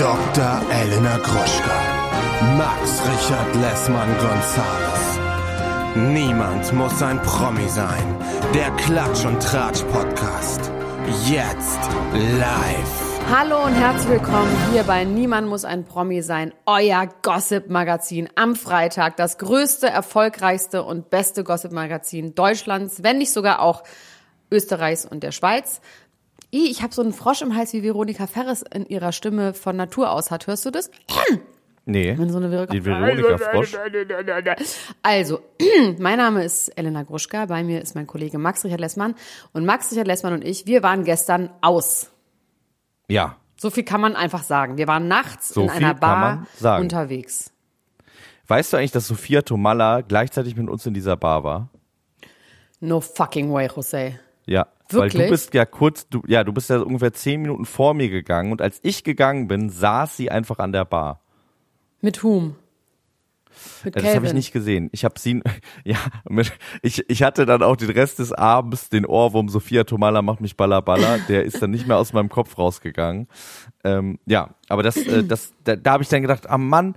[0.00, 0.62] Dr.
[0.72, 1.78] Elena Gruschka.
[2.56, 5.18] Max Richard Lessmann Gonzales.
[5.94, 8.16] Niemand muss ein Promi sein.
[8.54, 10.70] Der Klatsch und Tratsch Podcast.
[11.28, 11.80] Jetzt
[12.14, 13.20] live.
[13.30, 19.18] Hallo und herzlich willkommen hier bei Niemand muss ein Promi sein, euer Gossip-Magazin am Freitag.
[19.18, 23.82] Das größte, erfolgreichste und beste Gossip-Magazin Deutschlands, wenn nicht sogar auch
[24.50, 25.82] Österreichs und der Schweiz.
[26.50, 30.10] Ich habe so einen Frosch im Hals, wie Veronika Ferres in ihrer Stimme von Natur
[30.10, 30.46] aus hat.
[30.46, 30.90] Hörst du das?
[31.86, 33.76] Nee, Wenn so eine Veronika die Veronika Frosch.
[35.02, 35.40] Also,
[35.98, 39.14] mein Name ist Elena Gruschka, bei mir ist mein Kollege Max Richard Lessmann.
[39.52, 42.10] Und Max Richard Lessmann und ich, wir waren gestern aus.
[43.08, 44.76] Ja, So viel kann man einfach sagen.
[44.76, 46.46] Wir waren nachts So in einer Bar
[46.80, 47.50] unterwegs.
[48.46, 51.68] weißt du eigentlich, dass Sophia Tomalla gleichzeitig mit uns in dieser Bar war?
[52.80, 54.18] No fucking way, Jose.
[54.46, 55.24] Ja, weil Wirklich?
[55.24, 58.52] du bist ja kurz, du, ja, du bist ja ungefähr zehn Minuten vor mir gegangen
[58.52, 61.20] und als ich gegangen bin, saß sie einfach an der Bar.
[62.00, 62.56] Mit whom?
[63.84, 64.88] Mit Ja, das habe ich nicht gesehen.
[64.92, 65.42] Ich habe sie,
[65.84, 70.22] ja, mit, ich, ich hatte dann auch den Rest des Abends den Ohrwurm Sophia Tomalla
[70.22, 71.18] macht mich balla balla.
[71.28, 73.28] Der ist dann nicht mehr aus meinem Kopf rausgegangen.
[73.84, 76.94] Ähm, ja, aber das, äh, das, da, da habe ich dann gedacht, ah Mann,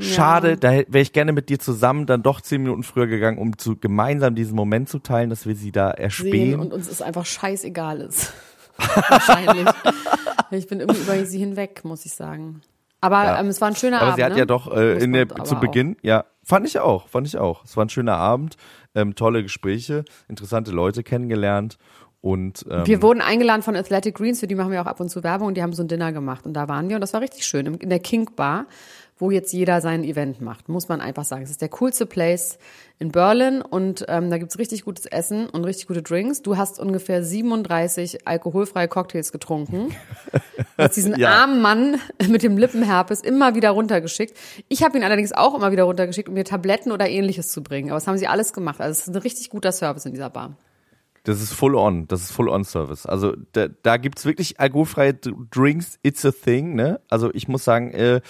[0.00, 3.56] schade, da wäre ich gerne mit dir zusammen dann doch zehn Minuten früher gegangen, um
[3.58, 6.60] zu gemeinsam diesen Moment zu teilen, dass wir sie da sehen erspähen.
[6.60, 8.32] und uns ist einfach scheißegal ist.
[9.08, 9.66] Wahrscheinlich.
[10.50, 12.60] ich bin irgendwie über sie hinweg, muss ich sagen.
[13.00, 13.40] Aber Ja.
[13.40, 14.16] ähm, es war ein schöner Aber Abend.
[14.16, 14.38] sie hat ne?
[14.38, 15.60] ja doch äh, in der, aber zu auch.
[15.60, 17.64] Beginn, ja, fand ich auch, fand ich auch.
[17.64, 18.56] Es war ein schöner Abend,
[18.94, 21.78] ähm, tolle Gespräche, interessante Leute kennengelernt
[22.20, 25.10] und ähm, Wir wurden eingeladen von Athletic Greens, für die machen wir auch ab und
[25.10, 27.12] zu Werbung und die haben so ein Dinner gemacht und da waren wir und das
[27.12, 28.64] war richtig schön in der King Bar,
[29.16, 31.42] wo jetzt jeder sein Event macht, muss man einfach sagen.
[31.42, 32.58] Es ist der coolste Place
[32.98, 36.42] in Berlin und ähm, da gibt's richtig gutes Essen und richtig gute Drinks.
[36.42, 39.94] Du hast ungefähr 37 alkoholfreie Cocktails getrunken.
[40.76, 41.30] Hast diesen Ja.
[41.42, 44.36] armen Mann mit dem Lippenherpes immer wieder runtergeschickt.
[44.68, 47.90] Ich habe ihn allerdings auch immer wieder runtergeschickt, um mir Tabletten oder ähnliches zu bringen.
[47.90, 48.80] Aber das haben sie alles gemacht.
[48.80, 50.56] Also es ist ein richtig guter Service in dieser Bar.
[51.24, 53.06] Das ist full on, das ist full on Service.
[53.06, 57.00] Also da, da gibt's wirklich alkoholfreie Drinks, it's a thing, ne?
[57.08, 58.20] Also ich muss sagen, äh,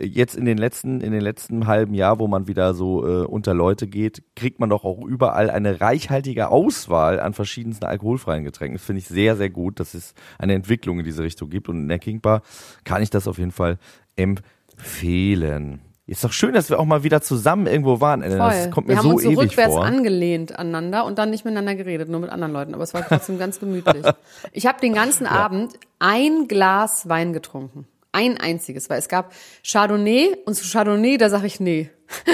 [0.00, 3.52] jetzt in den letzten in den letzten halben Jahr, wo man wieder so äh, unter
[3.52, 8.76] Leute geht, kriegt man doch auch überall eine reichhaltige Auswahl an verschiedensten alkoholfreien Getränken.
[8.76, 11.80] Das finde ich sehr sehr gut, dass es eine Entwicklung in diese Richtung gibt und
[11.80, 12.22] in der King
[12.84, 13.78] kann ich das auf jeden Fall
[14.14, 15.80] empfehlen.
[16.08, 18.22] Ist doch schön, dass wir auch mal wieder zusammen irgendwo waren.
[18.22, 18.48] Elena.
[18.48, 18.70] Das Voll.
[18.70, 19.84] kommt wir mir haben so uns so ewig rückwärts vor.
[19.84, 22.74] angelehnt aneinander und dann nicht miteinander geredet, nur mit anderen Leuten.
[22.74, 24.06] Aber es war trotzdem ganz gemütlich.
[24.52, 27.88] Ich habe den ganzen Abend ein Glas Wein getrunken.
[28.12, 29.32] Ein einziges, weil es gab
[29.64, 31.90] Chardonnay und zu Chardonnay, da sage ich nee.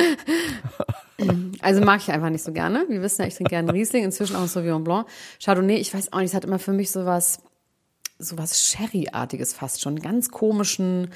[1.61, 2.85] Also mag ich einfach nicht so gerne.
[2.89, 5.07] Wir wissen ja, ich trinke gerne Riesling, inzwischen auch ein Sauvignon Blanc.
[5.43, 7.41] Chardonnay, ich weiß auch nicht, es hat immer für mich sowas,
[8.19, 11.11] sowas Sherry-artiges fast schon, ganz komischen,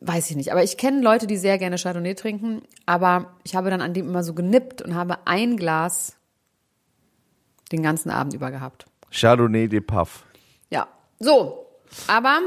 [0.00, 0.52] weiß ich nicht.
[0.52, 4.08] Aber ich kenne Leute, die sehr gerne Chardonnay trinken, aber ich habe dann an dem
[4.08, 6.16] immer so genippt und habe ein Glas
[7.70, 8.86] den ganzen Abend über gehabt.
[9.10, 10.24] Chardonnay de Puff.
[10.70, 10.86] Ja,
[11.18, 11.66] so.
[12.06, 12.40] Aber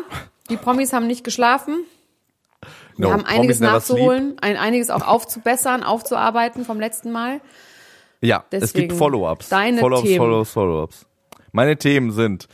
[0.50, 1.84] die Promis haben nicht geschlafen.
[2.97, 7.41] Wir No, haben einiges nachzuholen, ein, einiges auch aufzubessern, aufzuarbeiten vom letzten Mal.
[8.22, 9.50] Ja, es Deswegen gibt Follow-ups.
[9.50, 10.17] deine Follow-ups, Themen.
[10.17, 11.05] Follow-ups, Follow-ups.
[11.51, 12.47] Meine Themen sind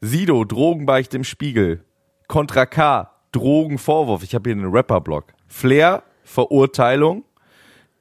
[0.00, 1.84] Sido, Drogenbeicht im Spiegel.
[2.26, 4.22] Contra K, Drogenvorwurf.
[4.22, 5.24] Ich habe hier einen Rapper-Blog.
[5.46, 7.24] Flair, Verurteilung.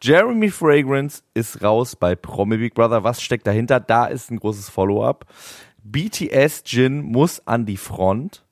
[0.01, 3.03] Jeremy Fragrance ist raus bei Promi Big Brother.
[3.03, 3.79] Was steckt dahinter?
[3.79, 5.25] Da ist ein großes Follow-up.
[5.83, 8.43] BTS Jin muss an die Front.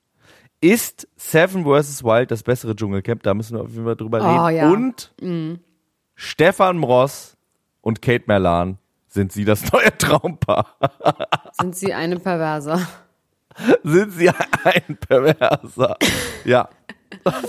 [0.60, 2.02] Ist Seven vs.
[2.02, 3.22] Wild das bessere Dschungelcamp?
[3.22, 4.56] Da müssen wir auf jeden Fall drüber Oh, reden.
[4.56, 4.70] ja.
[4.70, 5.12] Und
[6.14, 7.36] Stefan Mross
[7.82, 10.74] und Kate Merlan sind sie das neue Traumpaar.
[11.52, 12.80] Sind sie eine Perverser?
[13.82, 14.30] sind sie
[14.64, 15.96] ein Perverser?
[16.44, 16.68] Ja.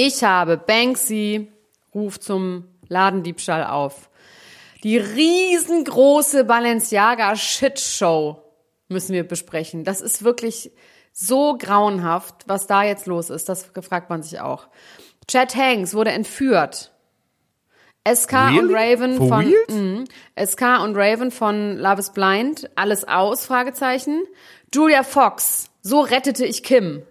[0.00, 1.50] Ich habe Banksy
[1.92, 4.10] ruft zum Ladendiebstahl auf.
[4.84, 8.40] Die riesengroße Balenciaga Shitshow
[8.88, 9.82] müssen wir besprechen.
[9.82, 10.70] Das ist wirklich
[11.12, 13.48] so grauenhaft, was da jetzt los ist.
[13.48, 14.68] Das fragt man sich auch.
[15.26, 16.92] Chad Hanks wurde entführt.
[18.06, 18.74] SK und Really?
[18.74, 19.54] Raven For von?
[19.68, 20.04] Mhm.
[20.42, 24.22] SK und Raven von Love is Blind, alles aus, Fragezeichen.
[24.74, 27.02] Julia Fox, so rettete ich Kim.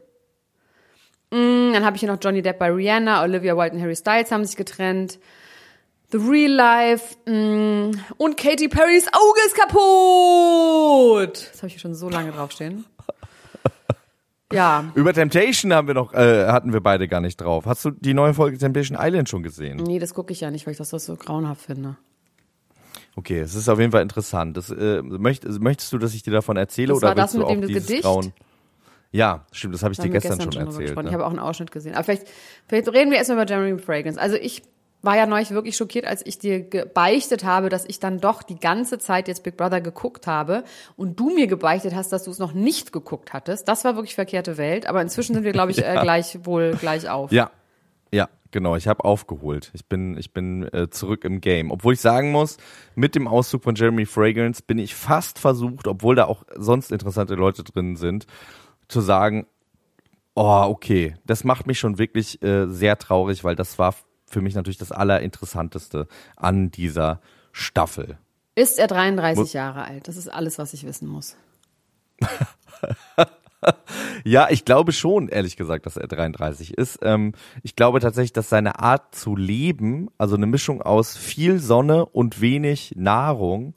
[1.31, 4.31] Mm, Dann habe ich hier noch Johnny Depp bei Rihanna, Olivia Wilde und Harry Styles
[4.31, 5.19] haben sich getrennt.
[6.11, 11.49] The Real Life mm, und Katy Perrys Auge ist kaputt.
[11.51, 12.85] Das habe ich hier schon so lange draufstehen.
[14.53, 17.65] Ja, Über Temptation haben wir noch, äh, hatten wir beide gar nicht drauf.
[17.65, 19.75] Hast du die neue Folge Temptation Island schon gesehen?
[19.75, 21.97] nee, das gucke ich ja nicht, weil ich das so grauenhaft finde.
[23.17, 24.55] Okay, es ist auf jeden Fall interessant.
[24.55, 27.49] Das, äh, möcht, möchtest du, dass ich dir davon erzähle Das oder war das willst
[27.49, 28.03] du mit dem dieses Gedicht?
[28.03, 28.31] Grauen?
[29.11, 30.95] Ja, stimmt, das habe ich Da dir wir gestern, schon erzählt.
[30.95, 31.03] Ne?
[31.07, 31.95] Ich habe auch einen Ausschnitt gesehen.
[31.95, 32.27] Aber vielleicht,
[32.67, 34.21] vielleicht reden wir erstmal über Jeremy Fragrance.
[34.21, 34.61] Also ich
[35.01, 38.59] war ja neulich wirklich schockiert, als ich dir gebeichtet habe, dass ich dann doch die
[38.59, 40.63] ganze Zeit jetzt Big Brother geguckt habe
[40.95, 43.67] und du mir gebeichtet hast, dass du es noch nicht geguckt hattest.
[43.67, 44.85] Das war wirklich verkehrte Welt.
[44.85, 47.31] Aber inzwischen sind wir, glaube ich, äh, gleich wohl gleich auf.
[47.31, 47.49] Ja,
[48.11, 48.75] ja, genau.
[48.75, 49.71] Ich habe aufgeholt.
[49.73, 51.71] Ich bin, ich bin äh, zurück im Game.
[51.71, 52.57] Obwohl ich sagen muss,
[52.95, 57.35] mit dem Auszug von Jeremy Fragrance bin ich fast versucht, obwohl da auch sonst interessante
[57.35, 58.27] Leute drin sind,
[58.87, 59.47] zu sagen,
[60.35, 63.95] oh, okay, das macht mich schon wirklich äh, sehr traurig, weil das war
[64.29, 67.21] für mich natürlich das Allerinteressanteste an dieser
[67.51, 68.17] Staffel.
[68.55, 70.07] Ist er 33 Muss- Jahre alt?
[70.07, 71.35] Das ist alles, was ich wissen muss.
[74.23, 76.99] Ja, ich glaube schon, ehrlich gesagt, dass er 33 ist.
[77.01, 77.33] Ähm,
[77.63, 82.41] ich glaube tatsächlich, dass seine Art zu leben, also eine Mischung aus viel Sonne und
[82.41, 83.75] wenig Nahrung,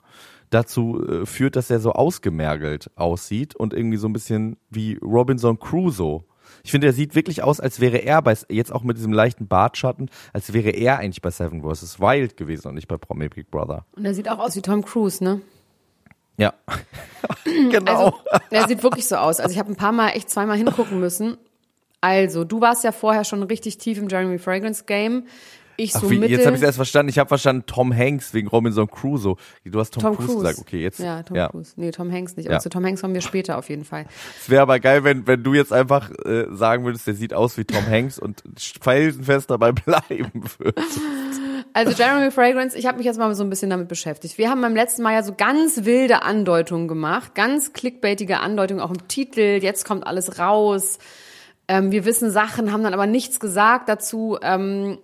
[0.51, 5.59] dazu äh, führt, dass er so ausgemergelt aussieht und irgendwie so ein bisschen wie Robinson
[5.59, 6.25] Crusoe.
[6.65, 9.47] Ich finde, er sieht wirklich aus, als wäre er bei, jetzt auch mit diesem leichten
[9.47, 12.01] Bartschatten, als wäre er eigentlich bei Seven vs.
[12.01, 13.87] Wild gewesen und nicht bei Promi Big Brother.
[13.93, 15.41] Und er sieht auch aus wie Tom Cruise, ne?
[16.41, 16.55] Ja.
[17.45, 17.93] genau.
[18.07, 18.15] Also,
[18.51, 19.41] er sieht wirklich so aus.
[19.41, 21.37] Also ich habe ein paar Mal, echt zweimal hingucken müssen.
[22.01, 25.25] Also, du warst ja vorher schon richtig tief im Jeremy Fragrance Game.
[25.77, 26.37] Ich so Ach, wie, mittel.
[26.37, 27.09] jetzt habe ich erst verstanden.
[27.09, 29.37] Ich habe verstanden Tom Hanks wegen Robinson Crusoe.
[29.65, 30.43] Du hast Tom, Tom Cruise, Cruise.
[30.43, 30.59] gesagt.
[30.61, 30.99] Okay, jetzt.
[30.99, 31.73] Ja, Tom Cruise.
[31.77, 32.47] Nee, Tom Hanks nicht.
[32.49, 32.61] Aber Ja.
[32.61, 34.05] zu Tom Hanks kommen wir später auf jeden Fall.
[34.39, 37.57] Es wäre aber geil, wenn, wenn du jetzt einfach äh, sagen würdest, der sieht aus
[37.57, 38.43] wie Tom Hanks und
[38.83, 41.01] felsenfest dabei bleiben würdest.
[41.73, 44.39] Also Jeremy Fragrance, ich habe mich jetzt mal so ein bisschen damit beschäftigt.
[44.39, 48.91] Wir haben beim letzten Mal ja so ganz wilde Andeutungen gemacht, ganz clickbaitige Andeutungen, auch
[48.91, 50.99] im Titel, jetzt kommt alles raus.
[51.69, 54.39] Ähm, wir wissen Sachen, haben dann aber nichts gesagt dazu.
[54.43, 54.99] Ähm,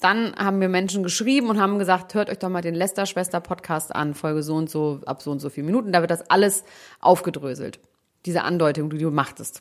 [0.00, 4.14] dann haben wir Menschen geschrieben und haben gesagt, hört euch doch mal den Lester-Schwester-Podcast an,
[4.14, 5.92] Folge so und so, ab so und so vielen Minuten.
[5.92, 6.64] Da wird das alles
[7.00, 7.78] aufgedröselt.
[8.26, 9.60] Diese Andeutung, die du machtest.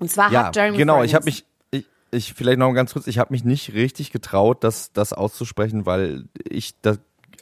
[0.00, 0.94] Und zwar Ja, hat Jeremy genau.
[0.94, 1.44] Fragrance, Ich habe mich,
[2.14, 5.86] ich, ich vielleicht noch ganz kurz, ich habe mich nicht richtig getraut, das, das auszusprechen,
[5.86, 6.96] weil ich da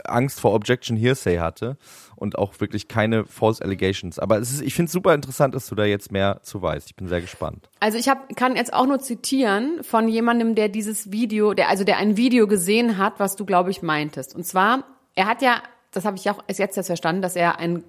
[0.04, 1.76] Angst vor Objection Hearsay hatte
[2.16, 4.18] und auch wirklich keine False Allegations.
[4.18, 6.88] Aber ist, ich finde es super interessant, dass du da jetzt mehr zu weißt.
[6.88, 7.68] Ich bin sehr gespannt.
[7.80, 11.84] Also ich hab, kann jetzt auch nur zitieren von jemandem, der dieses Video, der also
[11.84, 14.34] der ein Video gesehen hat, was du glaube ich meintest.
[14.34, 14.84] Und zwar,
[15.14, 17.84] er hat ja, das habe ich auch erst jetzt erst verstanden, dass er einen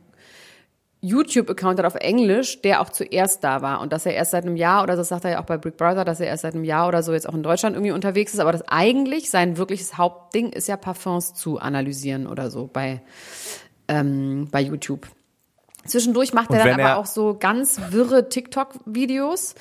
[1.04, 4.56] YouTube-Account hat auf Englisch, der auch zuerst da war und dass er erst seit einem
[4.56, 6.64] Jahr oder das sagt er ja auch bei Big Brother, dass er erst seit einem
[6.64, 9.98] Jahr oder so jetzt auch in Deutschland irgendwie unterwegs ist, aber das eigentlich sein wirkliches
[9.98, 13.02] Hauptding ist ja Parfums zu analysieren oder so bei
[13.90, 15.08] ähm, bei YouTube.
[15.86, 19.56] Zwischendurch macht er dann aber er- auch so ganz wirre TikTok-Videos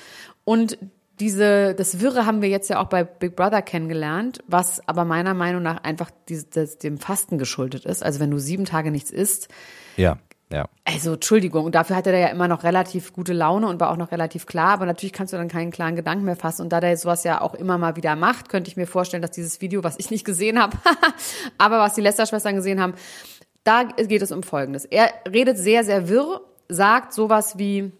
[0.45, 0.77] und
[1.19, 5.33] diese, das Wirre haben wir jetzt ja auch bei Big Brother kennengelernt, was aber meiner
[5.33, 8.01] Meinung nach einfach dieses, das, dem Fasten geschuldet ist.
[8.03, 9.47] Also wenn du sieben Tage nichts isst,
[9.95, 10.17] Ja,
[10.53, 10.69] ja.
[10.85, 13.97] also Entschuldigung, und dafür hatte der ja immer noch relativ gute Laune und war auch
[13.97, 16.61] noch relativ klar, aber natürlich kannst du dann keinen klaren Gedanken mehr fassen.
[16.61, 19.31] Und da der sowas ja auch immer mal wieder macht, könnte ich mir vorstellen, dass
[19.31, 20.77] dieses Video, was ich nicht gesehen habe,
[21.57, 22.93] aber was die Lester-Schwestern gesehen haben,
[23.63, 24.85] da geht es um Folgendes.
[24.85, 27.91] Er redet sehr, sehr wirr, sagt sowas wie,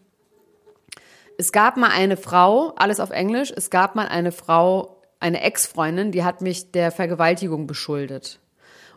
[1.37, 6.11] es gab mal eine Frau, alles auf Englisch, es gab mal eine Frau, eine Ex-Freundin,
[6.11, 8.39] die hat mich der Vergewaltigung beschuldet.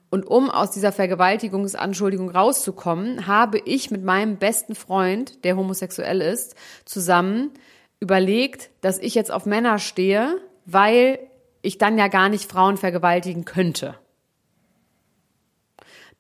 [0.09, 6.55] Und um aus dieser Vergewaltigungsanschuldigung rauszukommen, habe ich mit meinem besten Freund, der homosexuell ist,
[6.85, 7.51] zusammen
[7.99, 11.19] überlegt, dass ich jetzt auf Männer stehe, weil
[11.63, 13.97] ich dann ja gar nicht Frauen vergewaltigen könnte.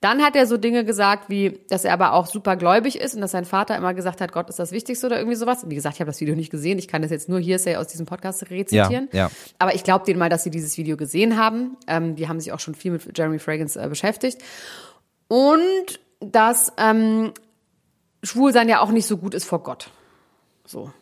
[0.00, 3.23] Dann hat er so Dinge gesagt, wie, dass er aber auch super gläubig ist und
[3.23, 5.65] dass sein Vater immer gesagt hat, Gott ist das Wichtigste oder irgendwie sowas.
[5.69, 6.79] Wie gesagt, ich habe das Video nicht gesehen.
[6.79, 9.09] Ich kann das jetzt nur hier aus diesem Podcast rezitieren.
[9.12, 9.31] Ja, ja.
[9.59, 11.79] Aber ich glaube denen mal, dass sie dieses Video gesehen haben.
[11.87, 14.43] Ähm, die haben sich auch schon viel mit Jeremy Fragrance äh, beschäftigt.
[15.29, 17.33] Und dass ähm,
[18.23, 19.91] Schwulsein ja auch nicht so gut ist vor Gott.
[20.67, 20.93] So.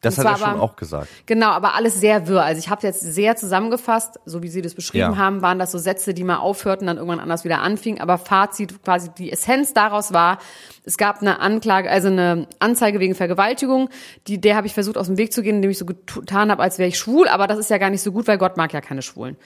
[0.00, 1.08] Das hat er schon aber- auch gesagt.
[1.26, 2.44] Genau, aber alles sehr wirr.
[2.44, 5.16] Also ich habe jetzt sehr zusammengefasst, so wie Sie das beschrieben Ja.
[5.16, 8.00] haben, waren das so Sätze, die mal aufhörten, dann irgendwann anders wieder anfingen.
[8.00, 10.38] Aber Fazit, quasi die Essenz daraus war,
[10.84, 13.88] es gab eine Anklage, also eine Anzeige wegen Vergewaltigung.
[14.28, 16.62] Die, der habe ich versucht aus dem Weg zu gehen, indem ich so getan habe,
[16.62, 17.26] als wäre ich schwul.
[17.26, 19.36] Aber das ist ja gar nicht so gut, weil Gott mag ja keine Schwulen.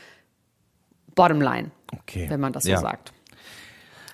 [1.15, 2.27] Bottom line, Okay.
[2.29, 2.81] wenn man das so Ja.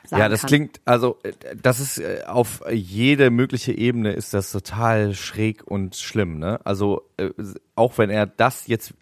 [0.08, 0.18] Sagt.
[0.18, 0.48] Ja, Sagen das kann.
[0.48, 5.96] klingt, also äh, das ist äh, auf jede mögliche Ebene ist das total schräg und
[5.96, 6.60] schlimm, ne?
[6.64, 7.30] Also äh,
[7.74, 8.94] auch wenn er das jetzt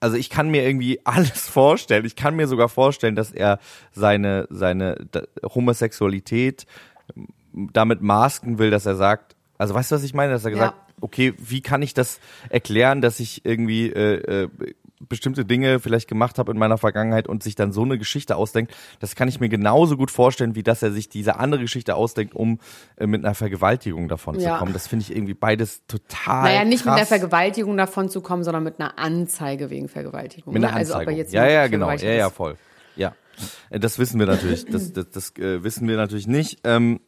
[0.00, 2.04] also ich kann mir irgendwie alles vorstellen.
[2.04, 3.58] Ich kann mir sogar vorstellen, dass er
[3.92, 4.96] seine seine
[5.54, 6.66] Homosexualität
[7.52, 10.74] damit masken will, dass er sagt, also weißt du, was ich meine, dass er gesagt,
[10.76, 10.94] Ja.
[11.00, 14.48] okay, wie kann ich das erklären, dass ich irgendwie äh, äh,
[15.08, 18.74] bestimmte Dinge vielleicht gemacht habe in meiner Vergangenheit und sich dann so eine Geschichte ausdenkt,
[19.00, 22.34] das kann ich mir genauso gut vorstellen, wie dass er sich diese andere Geschichte ausdenkt,
[22.34, 22.58] um
[22.96, 24.54] äh, mit einer Vergewaltigung davon Ja.
[24.54, 24.72] zu kommen.
[24.72, 27.08] Das finde ich irgendwie beides total Naja, nicht mit krass.
[27.08, 30.52] der Vergewaltigung davon zu kommen, sondern mit einer Anzeige wegen Vergewaltigung.
[30.52, 30.68] Mit ne?
[30.68, 31.18] einer Also ob er Anzeigung.
[31.18, 31.90] jetzt ja, ja, genau.
[31.90, 32.56] Ja, ja, voll.
[32.96, 33.14] Ja.
[33.70, 34.64] Äh, Das wissen wir natürlich.
[34.66, 36.60] Das, das, das äh, wissen wir natürlich nicht.
[36.64, 37.00] Ähm,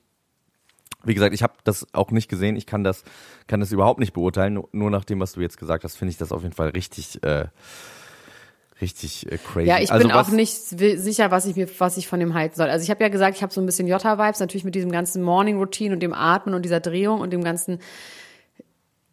[1.06, 2.56] wie gesagt, ich habe das auch nicht gesehen.
[2.56, 3.04] Ich kann das,
[3.46, 4.54] kann das überhaupt nicht beurteilen.
[4.54, 6.70] Nur, nur nach dem, was du jetzt gesagt hast, finde ich das auf jeden Fall
[6.70, 7.46] richtig, äh,
[8.80, 9.68] richtig äh, crazy.
[9.68, 12.56] Ja, ich also bin auch nicht sicher, was ich mir, was ich von dem halten
[12.56, 12.68] soll.
[12.68, 15.22] Also ich habe ja gesagt, ich habe so ein bisschen Jota-Vibes, natürlich mit diesem ganzen
[15.22, 17.78] Morning Routine und dem Atmen und dieser Drehung und dem ganzen.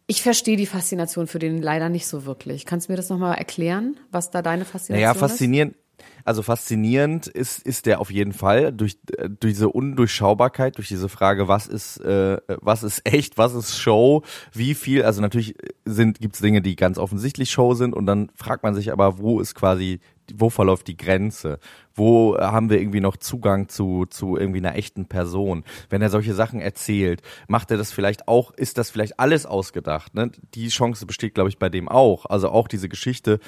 [0.06, 2.66] Ich verstehe die Faszination für den leider nicht so wirklich.
[2.66, 5.18] Kannst du mir das nochmal erklären, was da deine Faszination Naja, ist?
[5.18, 5.76] faszinierend.
[6.24, 11.08] Also faszinierend ist, ist der auf jeden Fall durch, äh, durch diese Undurchschaubarkeit, durch diese
[11.08, 16.20] Frage, was ist, äh, was ist echt, was ist Show, wie viel, also natürlich sind,
[16.20, 19.54] gibt's Dinge, die ganz offensichtlich Show sind und dann fragt man sich aber, wo ist
[19.54, 20.00] quasi,
[20.32, 21.58] wo verläuft die Grenze?
[21.94, 25.64] Wo haben wir irgendwie noch Zugang zu, zu irgendwie einer echten Person?
[25.90, 30.14] Wenn er solche Sachen erzählt, macht er das vielleicht auch, ist das vielleicht alles ausgedacht?
[30.14, 30.30] Ne?
[30.54, 32.26] Die Chance besteht, glaube ich, bei dem auch.
[32.26, 33.38] Also auch diese Geschichte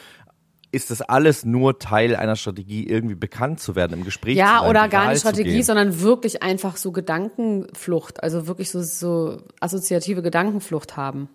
[0.72, 4.66] ist das alles nur Teil einer Strategie, irgendwie bekannt zu werden, im Gespräch zu Ja,
[4.68, 10.96] oder gar nicht Strategie, sondern wirklich einfach so Gedankenflucht, also wirklich so, so assoziative Gedankenflucht
[10.96, 11.28] haben.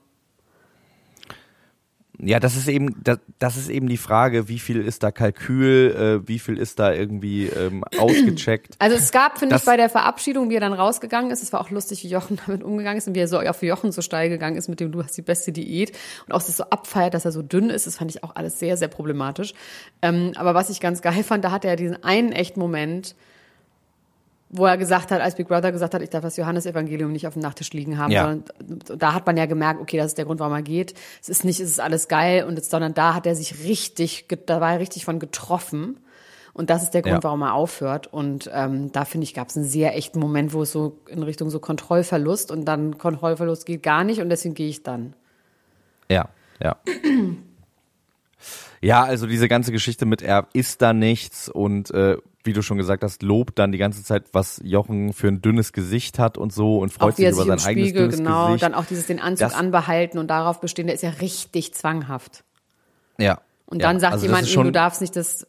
[2.24, 6.22] Ja, das ist eben, das, das ist eben die Frage, wie viel ist da Kalkül,
[6.24, 8.76] äh, wie viel ist da irgendwie ähm, ausgecheckt.
[8.78, 11.62] Also es gab, finde ich, bei der Verabschiedung, wie er dann rausgegangen ist, es war
[11.62, 14.30] auch lustig, wie Jochen damit umgegangen ist und wie er so auf Jochen so steil
[14.30, 15.98] gegangen ist mit dem Du hast die beste Diät
[16.28, 18.60] und auch das so abfeiert, dass er so dünn ist, das fand ich auch alles
[18.60, 19.54] sehr, sehr problematisch.
[20.04, 23.16] Ähm, aber was ich ganz geil fand, da hatte er diesen einen echten Moment,
[24.54, 27.34] wo er gesagt hat, als Big Brother gesagt hat, ich darf das Johannesevangelium nicht auf
[27.34, 28.36] dem Nachttisch liegen haben, Ja.
[28.98, 30.94] da hat man ja gemerkt, okay, das ist der Grund, warum er geht.
[31.22, 34.28] Es ist nicht, es ist alles geil und jetzt, sondern da hat er sich richtig,
[34.46, 36.00] da war er richtig von getroffen.
[36.54, 37.24] Und das ist der Grund, Ja.
[37.24, 38.08] warum er aufhört.
[38.08, 41.24] Und ähm, da finde ich, gab es einen sehr echten Moment, wo es so in
[41.24, 45.14] Richtung so Kontrollverlust und dann Kontrollverlust geht gar nicht und deswegen gehe ich dann.
[46.10, 46.28] Ja,
[46.62, 46.76] ja.
[48.82, 52.78] Ja, also diese ganze Geschichte mit er ist da nichts und äh, wie du schon
[52.78, 56.52] gesagt hast, lobt dann die ganze Zeit, was Jochen für ein dünnes Gesicht hat und
[56.54, 58.64] so und freut auch er sich über sein im eigenes Spiegel, dünnes genau, Gesicht.
[58.64, 62.44] dann auch dieses den Anzug Das- anbehalten und darauf bestehen, der ist ja richtig zwanghaft.
[63.18, 63.40] ja.
[63.68, 63.88] Und ja.
[63.88, 65.48] dann sagt also jemand ihm, schon, du darfst nicht das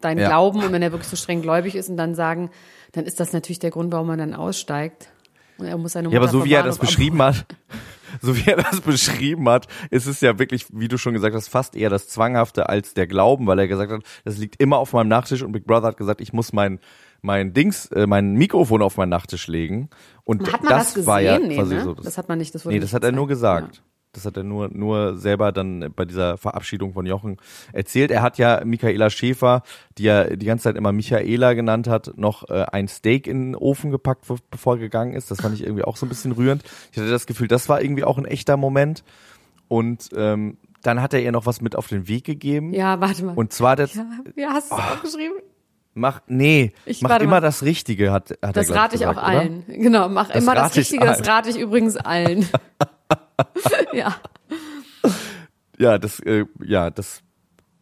[0.00, 0.26] dein Ja.
[0.26, 2.50] Glauben und wenn er wirklich so streng gläubig ist und dann sagen,
[2.90, 5.08] dann ist das natürlich der Grund, warum er dann aussteigt.
[5.58, 7.46] Und er muss seine Mutter Ja, aber so wie er das beschrieben hat,
[8.20, 11.48] so wie er das beschrieben hat, ist es ja wirklich, wie du schon gesagt hast,
[11.48, 14.92] fast eher das Zwanghafte als der Glauben, weil er gesagt hat, das liegt immer auf
[14.92, 16.80] meinem Nachttisch und Big Brother hat gesagt, ich muss mein
[17.22, 19.88] mein Dings, äh, mein Mikrofon auf meinen Nachttisch legen.
[20.24, 21.06] Und Hat man das, das, gesehen?
[21.06, 21.82] war ja nee, quasi ne?
[21.82, 21.94] so.
[21.94, 22.54] das hat man nicht.
[22.54, 23.82] Das wurde nee, das hat er nur gesagt.
[24.16, 27.36] Das hat er nur, nur selber dann bei dieser Verabschiedung von Jochen
[27.72, 28.10] erzählt.
[28.10, 29.62] Er hat ja Michaela Schäfer,
[29.98, 33.56] die er die ganze Zeit immer Michaela genannt hat, noch äh, ein Steak in den
[33.56, 35.30] Ofen gepackt, bevor er gegangen ist.
[35.30, 36.64] Das fand ich irgendwie auch so ein bisschen rührend.
[36.92, 39.04] Ich hatte das Gefühl, das war irgendwie auch ein echter Moment.
[39.68, 42.72] Und ähm, dann hat er ihr noch was mit auf den Weg gegeben.
[42.72, 43.34] Ja, ja warte mal.
[43.34, 44.06] Und zwar das, ja,
[44.36, 45.36] ja, hast du es aufgeschrieben?
[45.94, 47.40] mach, nee, Ich- mach immer mal.
[47.40, 49.38] das Richtige, hat, hat er Das rate ich gesagt, auch oder?
[49.40, 49.64] allen.
[49.66, 52.46] Genau, mach Das immer das Richtige, das rate ich übrigens allen.
[53.92, 54.16] ja.
[55.78, 57.22] Ja, das, äh, ja, das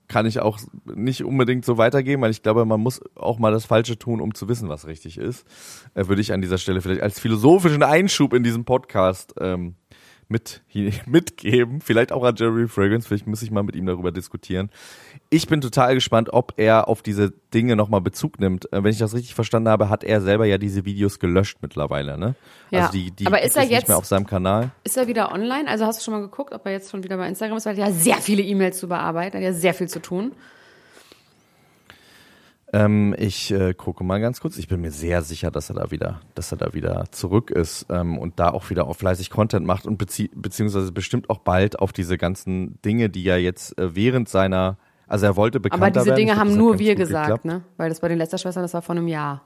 [0.08, 3.64] kann ich auch nicht unbedingt so weitergeben, weil ich glaube, man muss auch mal das
[3.64, 5.46] Falsche tun, um zu wissen, was richtig ist.
[5.94, 9.76] Äh, würde ich an dieser Stelle vielleicht als philosophischen Einschub in diesem Podcast ähm,
[10.28, 10.62] mit,
[11.06, 11.80] mitgeben.
[11.80, 14.70] Vielleicht auch an Jerry Fragrance, vielleicht muss ich mal mit ihm darüber diskutieren.
[15.30, 18.72] Ich bin total gespannt, ob er auf diese Dinge nochmal Bezug nimmt.
[18.72, 22.18] Äh, wenn ich das richtig verstanden habe, hat er selber ja diese Videos gelöscht mittlerweile,
[22.18, 22.34] ne?
[22.70, 22.80] Ja.
[22.86, 24.70] Also die, die Aber ist er es nicht jetzt- mehr auf seinem Kanal.
[24.84, 25.68] Ist er wieder online?
[25.68, 27.66] Also hast du schon mal geguckt, ob er jetzt schon wieder bei Instagram ist?
[27.66, 30.32] Weil er hat ja sehr viele E-Mails zu bearbeiten, hat ja sehr viel zu tun.
[32.74, 34.58] Ähm, ich äh, gucke mal ganz kurz.
[34.58, 37.86] Ich bin mir sehr sicher, dass er da wieder, dass er da wieder zurück ist
[37.88, 41.78] ähm, und da auch wieder auf fleißig Content macht und bezie beziehungsweise bestimmt auch bald
[41.78, 44.76] auf diese ganzen Dinge, die er jetzt äh, während seiner,
[45.06, 46.16] also er wollte bekannter Aber diese werden.
[46.16, 47.44] Dinge glaub, haben nur wir gesagt, geklappt.
[47.44, 47.62] ne?
[47.76, 49.42] Weil das bei den Lästerschwestern, das war vor einem Jahr.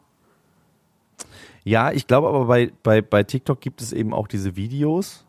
[1.64, 5.26] Ja, ich glaube aber bei, bei, bei TikTok gibt es eben auch diese Videos.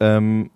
[0.00, 0.50] Ähm,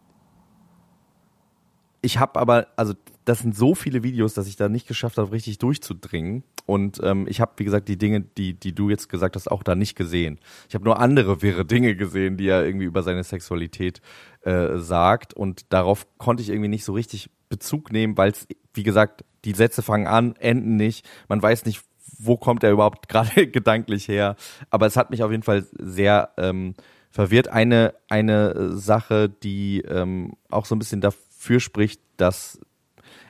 [2.01, 2.95] ich habe aber, also
[3.27, 6.45] das sind so viele Videos, dass ich da nicht geschafft habe, richtig durchzudringen.
[6.65, 9.65] Und ähm, ich habe, wie gesagt, die Dinge, die, die du jetzt gesagt hast, auch
[9.65, 10.39] da nicht gesehen.
[10.69, 14.01] Ich habe nur andere wirre Dinge gesehen, die er irgendwie über seine Sexualität
[14.43, 15.35] äh, sagt.
[15.35, 19.55] Und darauf konnte ich irgendwie nicht so richtig Bezug nehmen, weil es, wie gesagt, die
[19.55, 21.05] Sätze fangen an, enden nicht.
[21.29, 21.83] Man weiß nicht,
[22.19, 24.37] wo kommt er überhaupt gerade gedanklich her.
[24.71, 26.75] Aber es hat mich auf jeden Fall sehr ähm,
[27.11, 27.49] verwirrt.
[27.49, 32.61] Eine, eine Sache, die ähm, auch so ein bisschen dafür spricht, dass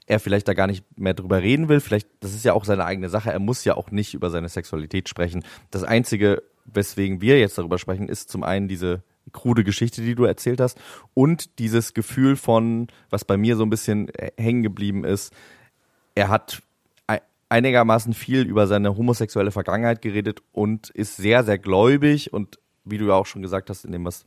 [0.06, 1.80] er vielleicht da gar nicht mehr drüber reden will.
[1.80, 3.32] Vielleicht, das ist ja auch seine eigene Sache.
[3.32, 5.44] Er muss ja auch nicht über seine Sexualität sprechen.
[5.70, 10.24] Das Einzige, weswegen wir jetzt darüber sprechen, ist zum einen diese krude Geschichte, die du
[10.24, 10.78] erzählt hast
[11.14, 15.32] und dieses Gefühl von, was bei mir so ein bisschen hängen geblieben ist.
[16.14, 16.62] Er hat
[17.48, 23.06] einigermaßen viel über seine homosexuelle Vergangenheit geredet und ist sehr, sehr gläubig und wie du
[23.06, 24.24] ja auch schon gesagt hast, in dem, was,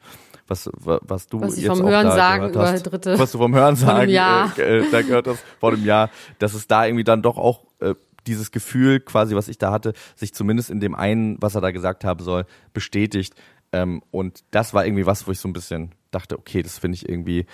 [0.49, 3.19] was, was du was jetzt vom auch Hören da sagen gehört hast, über Dritte.
[3.19, 6.67] was du vom Hören sagen äh, äh, da gehört hast, vor dem Jahr, dass es
[6.67, 7.95] da irgendwie dann doch auch äh,
[8.27, 11.71] dieses Gefühl quasi, was ich da hatte, sich zumindest in dem einen, was er da
[11.71, 13.33] gesagt haben soll, bestätigt.
[13.71, 16.95] Ähm, und das war irgendwie was, wo ich so ein bisschen dachte, okay, das finde
[16.95, 17.45] ich irgendwie,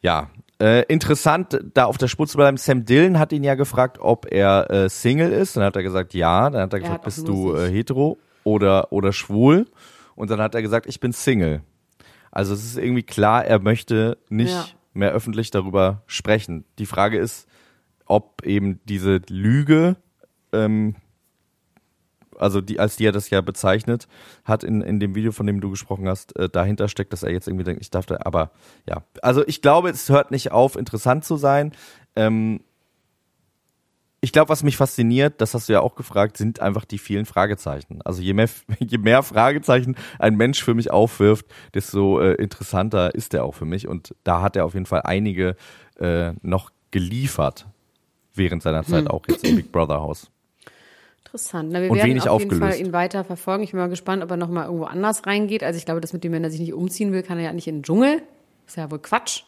[0.00, 2.56] ja, äh, interessant, da auf der Spur zu bleiben.
[2.56, 5.56] Sam Dillon hat ihn ja gefragt, ob er äh, Single ist.
[5.56, 6.50] Dann hat er gesagt, ja.
[6.50, 9.66] Dann hat er gefragt, hat auch bist du äh, hetero oder, oder schwul?
[10.14, 11.62] Und dann hat er gesagt, ich bin Single.
[12.32, 14.64] Also es ist irgendwie klar, er möchte nicht Ja.
[14.94, 16.64] mehr öffentlich darüber sprechen.
[16.78, 17.46] Die Frage ist,
[18.06, 19.96] ob eben diese Lüge,
[20.52, 20.96] ähm,
[22.38, 24.08] also die, als die er das ja bezeichnet
[24.44, 27.30] hat in, in dem Video, von dem du gesprochen hast, äh, dahinter steckt, dass er
[27.30, 28.50] jetzt irgendwie denkt, ich darf da, aber
[28.88, 29.04] ja.
[29.22, 31.72] Also ich glaube, es hört nicht auf, interessant zu sein.
[32.16, 32.60] Ähm,
[34.24, 37.26] ich glaube, was mich fasziniert, das hast du ja auch gefragt, sind einfach die vielen
[37.26, 38.00] Fragezeichen.
[38.02, 38.48] Also je mehr,
[38.78, 43.64] je mehr Fragezeichen ein Mensch für mich aufwirft, desto äh, interessanter ist er auch für
[43.64, 43.88] mich.
[43.88, 45.56] Und da hat er auf jeden Fall einige
[45.98, 47.66] äh, noch geliefert
[48.32, 50.30] während seiner Zeit auch jetzt im Big Brother Haus.
[51.24, 51.70] Interessant.
[51.72, 52.76] Na, wir Und werden wenig auf jeden aufgelöst.
[52.76, 53.64] Fall ihn weiter verfolgen.
[53.64, 55.64] Ich bin mal gespannt, ob er noch mal irgendwo anders reingeht.
[55.64, 57.52] Also ich glaube, das mit dem, wenn er sich nicht umziehen will, kann er ja
[57.52, 58.22] nicht in den Dschungel.
[58.66, 59.42] Ist ja wohl Quatsch.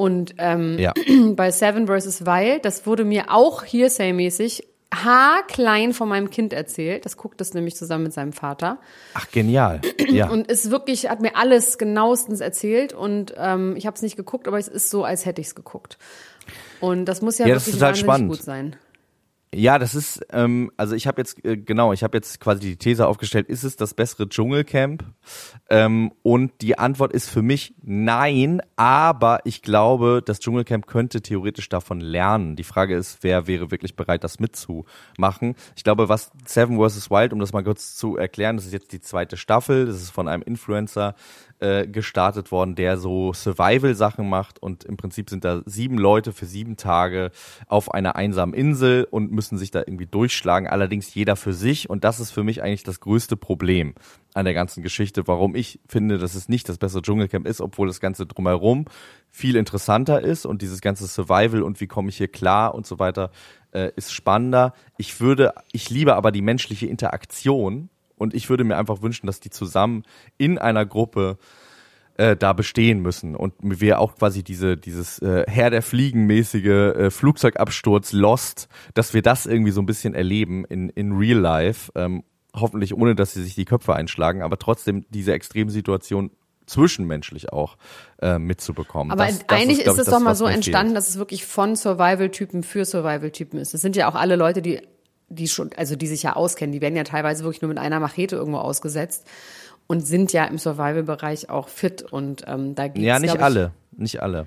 [0.00, 0.94] Und ähm, Ja.
[1.34, 2.24] bei Seven vs.
[2.24, 4.62] Wild, das wurde mir auch Hearsay-mäßig
[4.94, 7.04] haarklein von meinem Kind erzählt.
[7.04, 8.78] Das guckt das nämlich zusammen mit seinem Vater.
[9.14, 9.80] Ach, genial.
[10.08, 10.30] Ja.
[10.30, 12.92] Und ist wirklich, hat mir alles genauestens erzählt.
[12.94, 15.54] Und ähm, ich habe es nicht geguckt, aber es ist so, als hätte ich es
[15.54, 15.98] geguckt.
[16.80, 18.30] Und das muss ja, Ja, das wirklich total wahnsinnig spannend.
[18.30, 18.76] gut sein.
[19.54, 22.76] Ja, das ist, ähm, also ich habe jetzt, äh, genau, ich habe jetzt quasi die
[22.76, 25.04] These aufgestellt, ist es das bessere Dschungelcamp?
[25.70, 31.70] Ähm, und die Antwort ist für mich nein, aber ich glaube, das Dschungelcamp könnte theoretisch
[31.70, 32.56] davon lernen.
[32.56, 35.54] Die Frage ist, wer wäre wirklich bereit, das mitzumachen?
[35.76, 37.10] Ich glaube, was Seven vs.
[37.10, 40.10] Wild, um das mal kurz zu erklären, das ist jetzt die zweite Staffel, das ist
[40.10, 41.14] von einem Influencer
[41.60, 46.46] äh, gestartet worden, der so Survival-Sachen macht und im Prinzip sind da sieben Leute für
[46.46, 47.30] sieben Tage
[47.66, 52.04] auf einer einsamen Insel und müssen sich da irgendwie durchschlagen, allerdings jeder für sich und
[52.04, 53.94] das ist für mich eigentlich das größte Problem
[54.34, 57.88] an der ganzen Geschichte, warum ich finde, dass es nicht das bessere Dschungelcamp ist, obwohl
[57.88, 58.84] das Ganze drumherum
[59.30, 62.98] viel interessanter ist und dieses ganze Survival und wie komme ich hier klar und so
[62.98, 63.30] weiter
[63.72, 64.72] äh, ist spannender.
[64.96, 69.40] Ich würde, ich liebe aber die menschliche Interaktion und ich würde mir einfach wünschen, dass
[69.40, 70.02] die zusammen
[70.36, 71.38] in einer Gruppe
[72.16, 76.64] äh, da bestehen müssen und wir auch quasi diese dieses äh, Herr der Fliegen mäßige
[76.66, 81.92] äh, Flugzeugabsturz Lost, dass wir das irgendwie so ein bisschen erleben in in Real Life,
[81.94, 86.30] ähm, hoffentlich ohne, dass sie sich die Köpfe einschlagen, aber trotzdem diese Extremsituation
[86.66, 87.76] zwischenmenschlich auch
[88.20, 89.10] äh, mitzubekommen.
[89.12, 91.18] Aber Das- das eigentlich glaub ist ich, es das, doch mal so entstanden, dass es
[91.18, 93.74] wirklich von Survival-Typen für Survival-Typen ist.
[93.74, 94.80] Das sind ja auch alle Leute, die,
[95.28, 96.72] die schon, also die sich ja auskennen.
[96.72, 99.26] Die werden ja teilweise wirklich nur mit einer Machete irgendwo ausgesetzt
[99.86, 104.22] und sind ja im Survival-Bereich auch fit und ähm, da geht's, Ja, nicht alle, nicht
[104.22, 104.46] alle.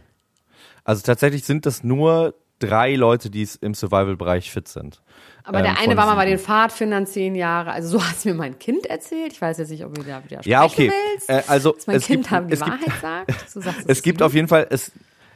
[0.84, 5.02] Also tatsächlich sind das nur drei Leute, die es im Survival-Bereich fit sind.
[5.44, 7.72] Aber ähm, der eine war mal bei den Pfadfindern zehn Jahre.
[7.72, 9.34] Also so hat es mir mein Kind erzählt.
[9.34, 10.98] Ich weiß jetzt nicht, ob du da wieder Ja, sprechen okay.
[11.14, 11.30] willst.
[11.30, 13.50] Äh, also dass mein es Kind gibt- haben die es gibt- Wahrheit sagt.
[13.50, 14.92] So sagst Es gibt auf jeden Fall, es,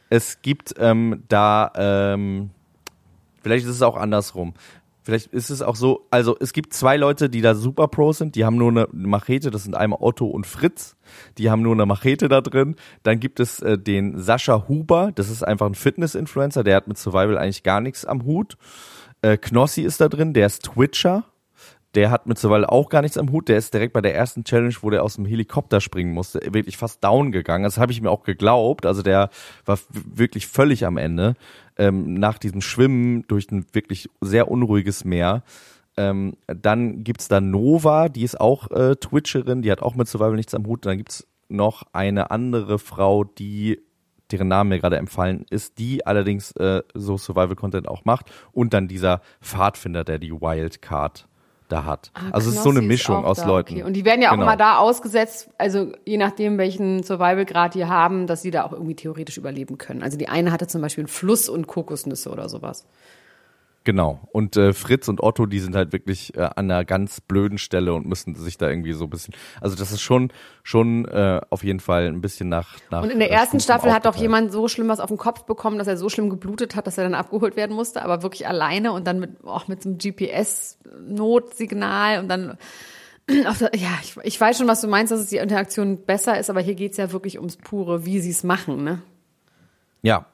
[0.10, 2.52] es gibt ähm, da, ähm,
[3.42, 4.54] vielleicht ist es auch andersrum.
[5.06, 8.34] Vielleicht ist es auch so, also es gibt zwei Leute, die da super Pros sind,
[8.34, 10.96] die haben nur eine Machete, das sind einmal Otto und Fritz,
[11.38, 12.76] die haben nur eine Machete da drin.
[13.04, 16.98] Dann gibt es äh, den Sascha Huber, das ist einfach ein Fitness-Influencer, der hat mit
[16.98, 18.58] Survival eigentlich gar nichts am Hut.
[19.22, 21.26] Äh, Knossi ist da drin, der ist Twitcher.
[21.94, 23.48] Der hat mittlerweile auch gar nichts am Hut.
[23.48, 26.76] Der ist direkt bei der ersten Challenge, wo der aus dem Helikopter springen musste, wirklich
[26.76, 27.64] fast down gegangen.
[27.64, 28.86] Das habe ich mir auch geglaubt.
[28.86, 29.30] Also der
[29.66, 31.36] war wirklich völlig am Ende
[31.78, 35.44] ähm, nach diesem Schwimmen durch ein wirklich sehr unruhiges Meer.
[35.98, 40.36] Ähm, dann gibt's da Nova, die ist auch äh, Twitcherin, die hat auch mit Survival
[40.36, 40.86] nichts am Hut.
[40.86, 43.80] Dann gibt's noch eine andere Frau, die
[44.32, 48.32] deren Name mir gerade empfallen ist, die allerdings äh, so Survival-Content auch macht.
[48.52, 51.28] Und dann dieser Pfadfinder, der die Wildcard
[51.68, 52.12] da hat.
[52.32, 53.74] also es ist so eine Ah, Mischung aus da, Leuten.
[53.76, 53.84] Okay.
[53.84, 54.44] Und die werden ja auch Genau.
[54.46, 58.96] immer da ausgesetzt, also je nachdem, welchen Survival-Grad die haben, dass sie da auch irgendwie
[58.96, 60.04] theoretisch überleben können.
[60.04, 62.86] Also die eine hatte zum Beispiel einen Fluss und Kokosnüsse oder sowas.
[63.86, 64.20] Genau.
[64.32, 67.94] Und äh, Fritz und Otto, die sind halt wirklich äh, an einer ganz blöden Stelle
[67.94, 69.36] und müssen sich da irgendwie so ein bisschen.
[69.62, 72.78] Also das ist schon schon äh, auf jeden Fall ein bisschen nach.
[72.90, 75.44] nach Und in der ersten Staffel hat doch jemand so schlimm was auf den Kopf
[75.44, 78.48] bekommen, dass er so schlimm geblutet hat, dass er dann abgeholt werden musste, aber wirklich
[78.48, 82.58] alleine und dann mit auch mit so einem GPS-Notsignal und dann
[83.30, 86.62] ja, ich, ich weiß schon, was du meinst, dass es die Interaktion besser ist, aber
[86.62, 89.04] hier geht's ja wirklich ums pure, wie sie es machen, ne?
[90.02, 90.26] Ja.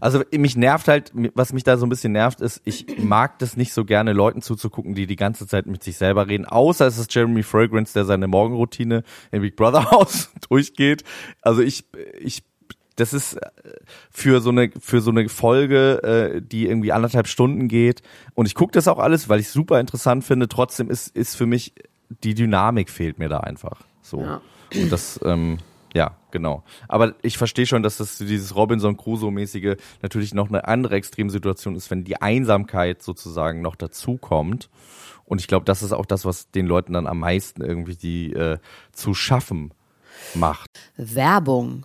[0.00, 3.56] Also mich nervt halt, was mich da so ein bisschen nervt, ist, ich mag das
[3.56, 6.98] nicht so gerne, Leuten zuzugucken, die die ganze Zeit mit sich selber reden, außer es
[6.98, 11.04] ist Jeremy Fragrance, der seine Morgenroutine im Big Brother Haus durchgeht.
[11.40, 11.84] Also ich,
[12.20, 12.42] ich,
[12.96, 13.50] das ist äh,
[14.10, 18.02] für so eine, für so eine Folge, äh, die irgendwie anderthalb Stunden geht.
[18.34, 20.48] Und ich gucke das auch alles, weil ich es super interessant finde.
[20.48, 21.74] Trotzdem ist, ist für mich
[22.22, 23.80] die Dynamik fehlt mir da einfach.
[24.02, 24.20] So.
[24.20, 24.40] Ja.
[24.74, 25.58] Und das, ähm,
[25.94, 26.64] ja, genau.
[26.88, 31.90] Aber ich verstehe schon, dass das dieses Robinson Crusoe-mäßige natürlich noch eine andere Extremsituation ist,
[31.90, 34.68] wenn die Einsamkeit sozusagen noch dazukommt.
[35.24, 38.32] Und ich glaube, das ist auch das, was den Leuten dann am meisten irgendwie die
[38.32, 38.58] äh,
[38.92, 39.72] zu schaffen
[40.34, 40.68] macht.
[40.96, 41.84] Werbung.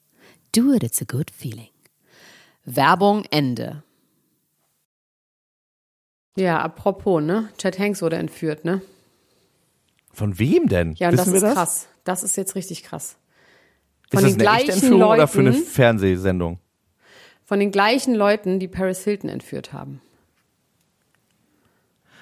[0.53, 1.69] Do it, it's a good feeling.
[2.65, 3.83] Werbung Ende.
[6.37, 7.49] Ja, apropos, ne?
[7.57, 8.81] Chad Hanks wurde entführt, ne?
[10.13, 10.93] Von wem denn?
[10.93, 11.53] Ja, und Wissen das ist das?
[11.53, 11.87] krass.
[12.03, 13.17] Das ist jetzt richtig krass.
[14.09, 16.59] Ist Von das den eine echte gleichen Entführung oder für eine Leuten- Fernsehsendung?
[17.45, 20.01] Von den gleichen Leuten, die Paris Hilton entführt haben,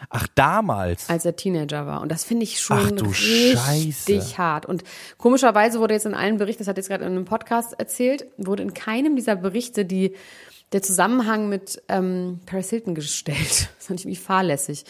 [0.09, 1.09] Ach, damals.
[1.09, 2.01] als er Teenager war.
[2.01, 4.37] Und das finde ich schon Ach du richtig Scheiße.
[4.37, 4.65] hart.
[4.65, 4.83] Und
[5.17, 8.63] komischerweise wurde jetzt in allen Berichten, das hat jetzt gerade in einem Podcast erzählt, wurde
[8.63, 10.15] in keinem dieser Berichte die
[10.71, 13.69] der Zusammenhang mit ähm, Paris Hilton gestellt.
[13.79, 14.85] Das fand ich irgendwie fahrlässig.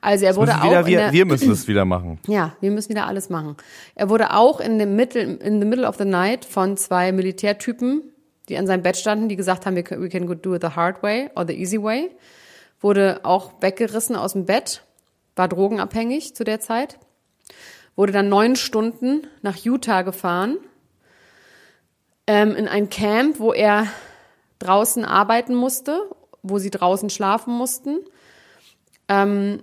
[0.00, 2.20] Also er wurde Müssen auch wieder, in wir, der, wir müssen es wieder machen.
[2.28, 3.56] ja, wir müssen wieder alles machen.
[3.96, 8.02] Er wurde auch in dem Mittel, in the middle of the night von zwei Militärtypen,
[8.48, 10.68] die an seinem Bett standen, die gesagt haben, we can, we can do it the
[10.68, 12.10] hard way or the easy way,
[12.80, 14.82] wurde auch weggerissen aus dem Bett,
[15.36, 16.98] war drogenabhängig zu der Zeit,
[17.96, 20.58] wurde dann neun Stunden nach Utah gefahren,
[22.26, 23.86] ähm, in ein Camp, wo er
[24.58, 26.00] draußen arbeiten musste,
[26.42, 28.00] wo sie draußen schlafen mussten.
[29.08, 29.62] Ähm,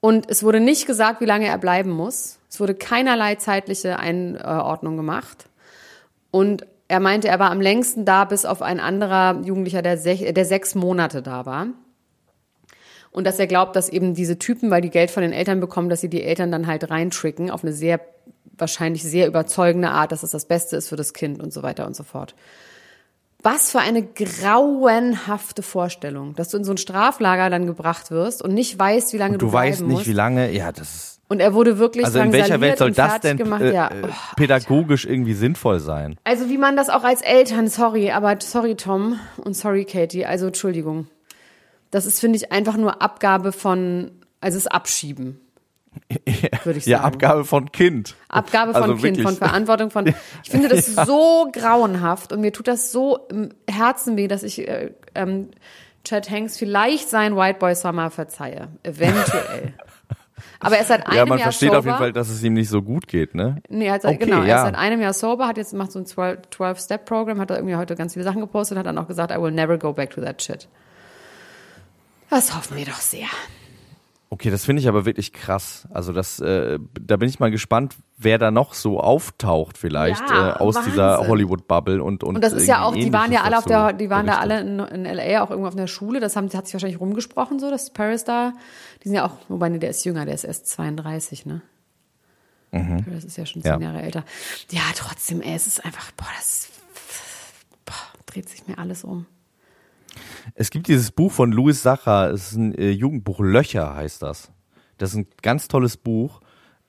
[0.00, 2.38] und es wurde nicht gesagt, wie lange er bleiben muss.
[2.48, 5.48] Es wurde keinerlei zeitliche Einordnung gemacht.
[6.30, 10.32] Und er meinte, er war am längsten da, bis auf ein anderer Jugendlicher, der, sech,
[10.32, 11.68] der sechs Monate da war.
[13.16, 15.88] Und dass er glaubt, dass eben diese Typen, weil die Geld von den Eltern bekommen,
[15.88, 17.98] dass sie die Eltern dann halt reintricken auf eine sehr,
[18.58, 21.86] wahrscheinlich sehr überzeugende Art, dass es das Beste ist für das Kind und so weiter
[21.86, 22.34] und so fort.
[23.42, 28.52] Was für eine grauenhafte Vorstellung, dass du in so ein Straflager dann gebracht wirst und
[28.52, 30.06] nicht weißt, wie lange Du du bleiben weißt nicht, musst.
[30.08, 30.52] wie lange.
[30.52, 31.20] Ja, das ist.
[31.28, 33.90] Und er wurde wirklich Also in welcher Welt soll und das denn äh, ja.
[34.02, 36.18] Oh, pädagogisch irgendwie sinnvoll sein?
[36.24, 40.48] Also wie man das auch als Eltern, sorry, aber sorry Tom und sorry Katie, also
[40.48, 41.08] Entschuldigung.
[41.96, 44.10] Das ist, finde ich, einfach nur Abgabe von,
[44.42, 45.40] also es ist Abschieben,
[46.64, 46.90] würde ich sagen.
[46.90, 48.16] Ja, Abgabe von Kind.
[48.28, 49.22] Abgabe von Also Kind, wirklich.
[49.26, 50.06] von Verantwortung von.
[50.44, 54.68] Ich finde das so grauenhaft und mir tut das so im Herzen weh, dass ich
[54.68, 55.48] äh, ähm,
[56.04, 58.68] Chad Hanks vielleicht sein White Boy Summer verzeihe.
[58.82, 59.72] Eventuell.
[60.60, 61.78] Aber er ist seit einem Ja, man Jahr versteht sober.
[61.78, 63.62] auf jeden Fall, dass es ihm nicht so gut geht, ne?
[63.70, 64.56] Nee, er seit, Okay, genau, er ja.
[64.58, 67.94] ist seit einem Jahr sober, hat jetzt macht so ein 12-Step-Programm, hat er irgendwie heute
[67.96, 70.42] ganz viele Sachen gepostet, hat dann auch gesagt, I will never go back to that
[70.42, 70.68] shit.
[72.30, 73.26] Das hoffen wir doch sehr.
[74.28, 75.86] Okay, das finde ich aber wirklich krass.
[75.94, 80.50] Also das, äh, da bin ich mal gespannt, wer da noch so auftaucht vielleicht Ja,
[80.50, 80.92] äh, aus Wahnsinn.
[80.92, 83.92] dieser Hollywood-Bubble und und Und das ist ja auch, die waren ja alle auf der,
[83.92, 86.18] die waren da alle in, in LA auch irgendwo auf einer Schule.
[86.18, 88.52] Das haben, hat sich wahrscheinlich rumgesprochen, so, dass Paris da,
[89.04, 91.62] die sind ja auch, wobei, nee, der ist jünger, der ist erst 32, ne?
[92.72, 93.80] Paris ist ja schon zehn Mhm.
[93.82, 93.88] Ja.
[93.92, 94.24] Jahre älter.
[94.70, 96.68] Ja, trotzdem, ey, es ist einfach, boah, das,
[97.86, 97.94] boah,
[98.26, 99.24] dreht sich mir alles um.
[100.54, 104.52] Es gibt dieses Buch von Louis Sacher, es ist ein äh, Jugendbuch, Löcher heißt das.
[104.98, 106.40] Das ist ein ganz tolles Buch.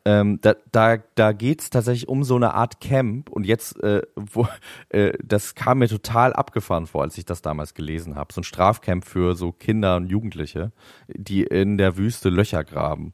[0.05, 4.47] Ähm, da da, da geht's tatsächlich um so eine Art Camp und jetzt, äh, wo,
[4.89, 8.33] äh, das kam mir total abgefahren vor, als ich das damals gelesen habe.
[8.33, 10.71] So ein Strafcamp für so Kinder und Jugendliche,
[11.09, 13.13] die in der Wüste Löcher graben.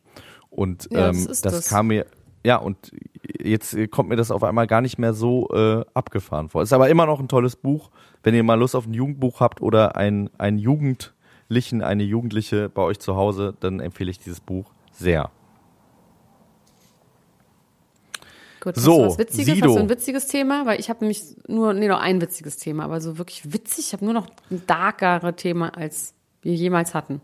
[0.51, 1.67] Und Ja, ähm, das das.
[1.67, 2.05] kam mir,
[2.43, 2.91] ja, und
[3.39, 6.61] jetzt kommt mir das auf einmal gar nicht mehr so äh, abgefahren vor.
[6.61, 7.89] Ist aber immer noch ein tolles Buch.
[8.21, 12.81] Wenn ihr mal Lust auf ein Jugendbuch habt oder ein, ein Jugendlichen, eine Jugendliche bei
[12.81, 15.31] euch zu Hause, dann empfehle ich dieses Buch sehr.
[18.63, 19.55] Gut, So, was Witziges?
[19.55, 19.67] Sido.
[19.67, 20.65] Hast du ein witziges Thema?
[20.65, 23.87] Weil ich habe nämlich nur, nee, noch ein witziges Thema, aber so wirklich witzig.
[23.87, 27.21] Ich habe nur noch ein darkere Thema, als wir jemals hatten.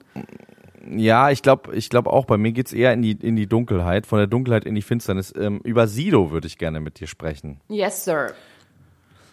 [0.87, 4.05] Ja, ich glaube ich glaub auch, bei mir geht's eher in die, in die Dunkelheit,
[4.05, 5.33] von der Dunkelheit in die Finsternis.
[5.37, 7.59] Ähm, über Sido würde ich gerne mit dir sprechen.
[7.67, 8.33] Yes, sir.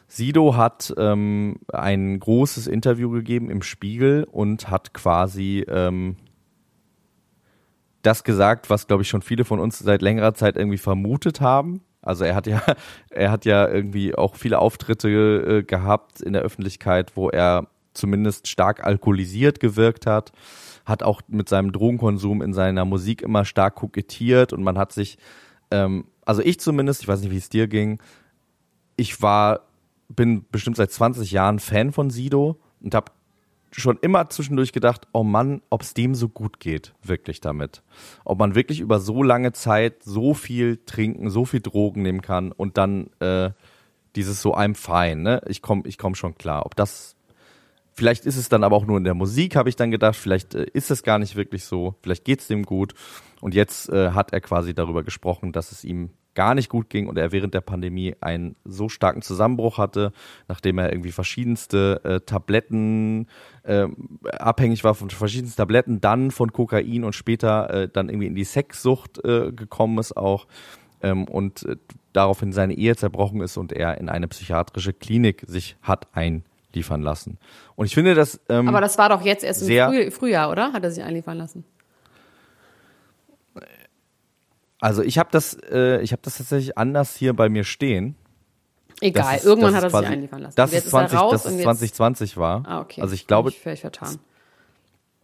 [0.08, 6.16] Sido hat ähm, ein großes Interview gegeben im Spiegel und hat quasi ähm,
[8.02, 11.82] das gesagt, was glaube ich schon viele von uns seit längerer Zeit irgendwie vermutet haben.
[12.02, 12.62] Also er hat ja,
[13.10, 18.48] er hat ja irgendwie auch viele Auftritte äh, gehabt in der Öffentlichkeit, wo er zumindest
[18.48, 20.32] stark alkoholisiert gewirkt hat,
[20.84, 25.18] hat auch mit seinem Drogenkonsum in seiner Musik immer stark kokettiert und man hat sich,
[25.70, 28.00] ähm, also ich zumindest, ich weiß nicht, wie es dir ging,
[28.96, 29.60] ich war,
[30.08, 33.12] bin bestimmt seit 20 Jahren Fan von Sido und habe
[33.72, 37.82] schon immer zwischendurch gedacht, oh Mann, ob es dem so gut geht, wirklich damit.
[38.24, 42.52] Ob man wirklich über so lange Zeit so viel trinken, so viel Drogen nehmen kann
[42.52, 43.50] und dann äh,
[44.14, 45.42] dieses so I'm fine, ne?
[45.46, 46.64] Ich komme ich komm schon klar.
[46.64, 47.15] Ob das,
[47.96, 50.54] vielleicht ist es dann aber auch nur in der Musik, habe ich dann gedacht, vielleicht
[50.54, 52.94] äh, ist es gar nicht wirklich so, vielleicht geht's dem gut.
[53.40, 57.06] Und jetzt äh, hat er quasi darüber gesprochen, dass es ihm gar nicht gut ging
[57.06, 60.12] und er während der Pandemie einen so starken Zusammenbruch hatte,
[60.48, 63.26] nachdem er irgendwie verschiedenste äh, Tabletten
[63.62, 63.86] äh,
[64.38, 68.44] abhängig war von verschiedensten Tabletten, dann von Kokain und später äh, dann irgendwie in die
[68.44, 70.46] Sexsucht äh, gekommen ist auch
[71.02, 71.76] ähm, und äh,
[72.12, 76.14] daraufhin seine Ehe zerbrochen ist und er in eine psychiatrische Klinik sich hat
[76.76, 77.38] einliefern lassen.
[77.74, 80.72] Und ich finde das ähm, Aber das war doch jetzt erst im Früh Frühjahr, oder?
[80.72, 81.64] Hat er sich einliefern lassen?
[84.78, 88.14] also ich habe das äh, ich habe das tatsächlich anders hier bei mir stehen.
[89.00, 90.54] Egal, ist- irgendwann hat er ist sich quasi- einliefern lassen.
[90.56, 92.62] Das ist 20, er raus das und ist jetzt, 2020 war.
[92.66, 93.00] Ah, okay.
[93.00, 94.18] Also ich glaube, ich vielleicht vertan.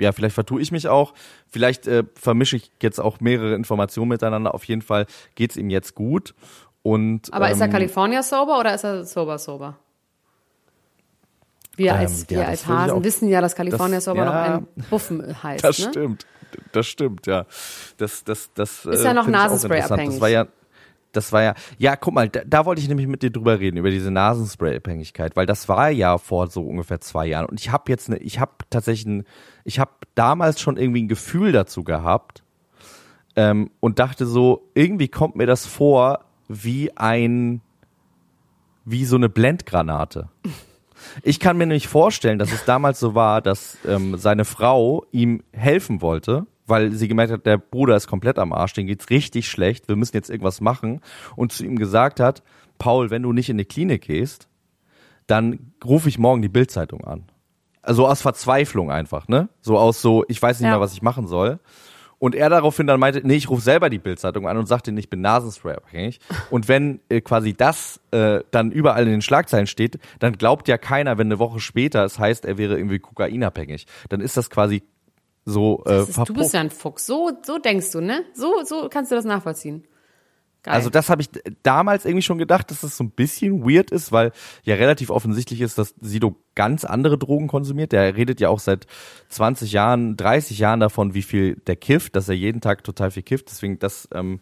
[0.01, 1.13] ja, vielleicht vertue ich mich auch.
[1.51, 4.55] Vielleicht äh, vermische ich jetzt auch mehrere Informationen miteinander.
[4.55, 6.35] Auf jeden Fall geht's ihm jetzt gut.
[6.83, 9.79] Und, Aber ist er ähm, California sober oder ist er sober sober?
[11.77, 14.25] Wir Ähm, als, ja, wir das als Hasen auch- wissen ja, dass California das- Sober
[14.25, 14.25] ja.
[14.27, 15.65] noch ein Buffen heißt.
[15.65, 15.89] Das ne?
[15.91, 16.27] stimmt.
[16.73, 17.47] Das stimmt, ja.
[17.97, 20.11] Das, das, das Ist ja noch Nasenspray abhängig.
[20.15, 20.47] Das war ja,
[21.13, 23.79] das war ja, ja, guck mal, da, da wollte ich nämlich mit dir drüber reden,
[23.79, 27.47] über diese Nasenspray-Abhängigkeit, weil das war ja vor so ungefähr zwei Jahren.
[27.47, 29.25] Und ich habe jetzt eine, ich habe tatsächlich ein,
[29.65, 32.43] ich habe damals schon irgendwie ein Gefühl dazu gehabt
[33.35, 37.63] ähm, und dachte so, irgendwie kommt mir das vor wie ein,
[38.85, 40.29] wie so eine Blendgranate.
[41.23, 45.43] Ich kann mir nämlich vorstellen, dass es damals so war, dass ähm, seine Frau ihm
[45.53, 49.49] helfen wollte, weil sie gemerkt hat, der Bruder ist komplett am Arsch, den geht's richtig
[49.49, 51.01] schlecht, wir müssen jetzt irgendwas machen
[51.37, 52.43] und zu ihm gesagt hat,
[52.79, 54.49] Paul, wenn du nicht in die Klinik gehst,
[55.27, 57.25] dann rufe ich morgen die Bildzeitung an.
[57.83, 59.49] Also aus Verzweiflung einfach, ne?
[59.61, 60.73] So aus so, ich weiß nicht Ja.
[60.75, 61.59] mehr, was ich machen soll.
[62.23, 65.11] Und er daraufhin dann meinte, nee, ich rufe selber die Bildzeitung an und sagte, ich
[65.11, 66.21] bin Nasenspray abhängig.
[66.51, 70.79] Und wenn äh, quasi das äh, dann überall in den Schlagzeilen steht, dann glaubt ja
[70.79, 73.89] keiner, wenn eine Woche später es heißt, er wäre irgendwie kokainabhängig.
[74.09, 74.85] Dann ist das quasi
[75.45, 77.07] so äh, ist, du bist ja ein Fuchs.
[77.07, 78.23] So, so denkst du, ne?
[78.35, 79.83] So, so kannst du das nachvollziehen.
[80.63, 80.75] Geil.
[80.75, 81.29] Also das habe ich
[81.65, 84.31] damals irgendwie schon gedacht, dass das so ein bisschen weird ist, weil
[84.63, 87.91] ja relativ offensichtlich ist, dass Sido ganz andere Drogen konsumiert.
[87.91, 88.87] Der redet ja auch seit
[89.31, 93.25] 20 Jahren, 30 Jahren davon, wie viel der kifft, dass er jeden Tag total viel
[93.25, 93.51] kifft.
[93.51, 94.39] Deswegen das, ähm,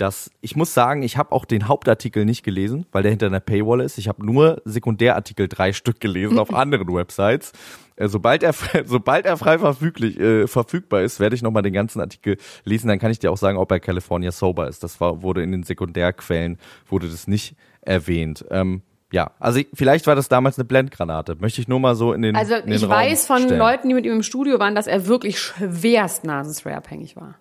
[0.00, 3.40] das, ich muss sagen, ich habe auch den Hauptartikel nicht gelesen, weil der hinter einer
[3.40, 3.98] Paywall ist.
[3.98, 7.52] Ich habe nur Sekundärartikel drei Stück gelesen auf anderen Websites.
[7.96, 8.54] Äh, Sobald er,
[8.86, 12.88] sobald er frei verfüglich, äh, verfügbar ist, werde ich nochmal den ganzen Artikel lesen.
[12.88, 14.82] Dann kann ich dir auch sagen, ob er California sober ist.
[14.82, 16.58] Das war, wurde in den Sekundärquellen,
[16.88, 18.44] wurde das nicht erwähnt.
[18.50, 18.82] Ähm,
[19.12, 21.36] ja, also ich, vielleicht war das damals eine Blendgranate.
[21.40, 23.58] Möchte ich nur mal so in den Also in den ich Raum weiß von stellen.
[23.58, 27.34] Leuten, die mit ihm im Studio waren, dass er wirklich schwerst Nasenspray abhängig war.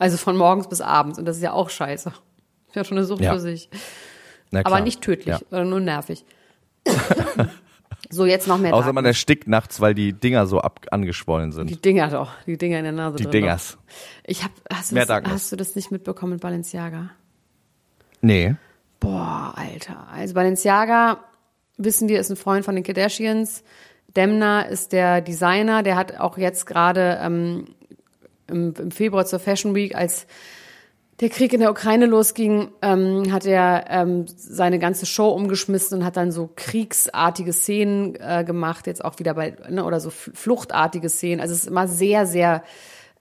[0.00, 1.18] Also von morgens bis abends.
[1.18, 2.08] Und das ist ja auch scheiße.
[2.68, 3.32] Ist ja schon eine Sucht Ja.
[3.34, 3.68] für sich.
[4.52, 5.40] Aber nicht tödlich, Ja.
[5.50, 6.24] sondern nur nervig.
[8.10, 8.94] so, jetzt noch mehr Außer Daten.
[8.96, 11.70] man erstickt nachts, weil die Dinger so ab angeschwollen sind.
[11.70, 13.16] Die Dinger doch, die Dinger in der Nase.
[13.16, 13.72] Die Dingers.
[13.78, 13.94] Doch.
[14.24, 15.32] Ich hab, hast du, Mehr das, Darkness.
[15.34, 17.10] hast du das nicht mitbekommen mit Balenciaga?
[18.22, 18.56] Nee.
[18.98, 20.08] Boah, Alter.
[20.12, 21.18] Also Balenciaga,
[21.76, 23.62] wissen wir, ist ein Freund von den Kardashians.
[24.16, 27.66] Demna ist der Designer, der hat auch jetzt gerade ähm,
[28.50, 30.26] im, im Februar zur Fashion Week, als
[31.20, 36.04] der Krieg in der Ukraine losging, ähm, hat er ähm, seine ganze Show umgeschmissen und
[36.04, 40.34] hat dann so kriegsartige Szenen äh, gemacht, jetzt auch wieder bei, ne, oder so fl-
[40.34, 41.40] fluchtartige Szenen.
[41.40, 42.62] Also es ist immer sehr, sehr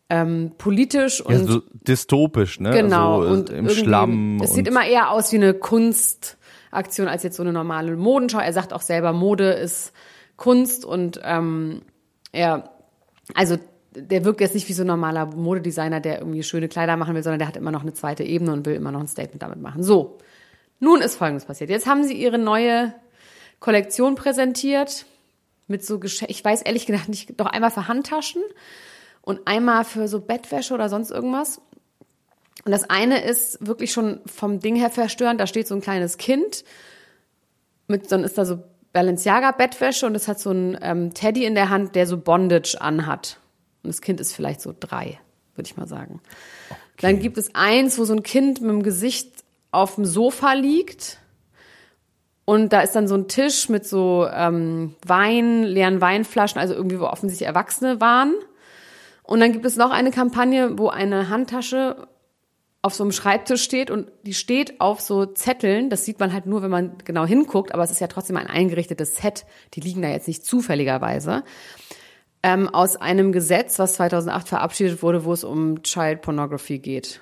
[0.10, 2.72] ähm, politisch und Ja, so dystopisch, ne?
[2.72, 3.22] Genau.
[3.22, 4.39] So, äh, und im Schlamm.
[4.42, 8.39] Es sieht immer eher aus wie eine Kunstaktion als jetzt so eine normale Modenschau.
[8.39, 9.92] Er sagt auch selber, Mode ist
[10.38, 11.82] Kunst und ähm,
[12.32, 12.72] er,
[13.36, 13.58] also
[14.01, 17.23] der wirkt jetzt nicht wie so ein normaler Modedesigner, der irgendwie schöne Kleider machen will,
[17.23, 19.62] sondern der hat immer noch eine zweite Ebene und will immer noch ein Statement damit
[19.62, 19.83] machen.
[19.83, 20.17] So,
[20.79, 21.69] nun ist Folgendes passiert.
[21.69, 22.93] Jetzt haben sie ihre neue
[23.59, 25.05] Kollektion präsentiert
[25.67, 28.41] mit so Gesch ich weiß ehrlich gesagt nicht, doch einmal für Handtaschen
[29.21, 31.62] und einmal für so Bettwäsche oder sonst irgendwas.
[32.65, 35.39] Und das eine ist wirklich schon vom Ding her verstörend.
[35.39, 36.63] Da steht so ein kleines Kind
[37.88, 38.59] mit, dann ist da so
[38.93, 42.77] Balenciaga Bettwäsche und es hat so ein ähm, Teddy in der Hand, der so Bondage
[42.79, 43.39] anhat.
[43.84, 45.20] Und das Kind ist vielleicht so drei,
[45.56, 46.22] würde ich mal sagen.
[47.02, 49.32] Dann gibt es eins, wo so ein Kind mit dem Gesicht
[49.72, 51.20] auf dem Sofa liegt.
[52.46, 57.00] Und da ist dann so ein Tisch mit so ähm, Wein, leeren Weinflaschen, also irgendwie,
[57.00, 58.34] wo offensichtlich Erwachsene waren.
[59.24, 62.08] Und dann gibt es noch eine Kampagne, wo eine Handtasche
[62.82, 65.89] auf so einem Schreibtisch steht und die steht auf so Zetteln.
[65.89, 68.48] Das sieht man halt nur, wenn man genau hinguckt, aber es ist ja trotzdem ein
[68.48, 69.46] eingerichtetes Set.
[69.74, 71.44] Die liegen da jetzt nicht zufälligerweise.
[72.41, 77.21] Ähm, aus einem Gesetz, was 2008 verabschiedet wurde, wo es um Child Pornography geht.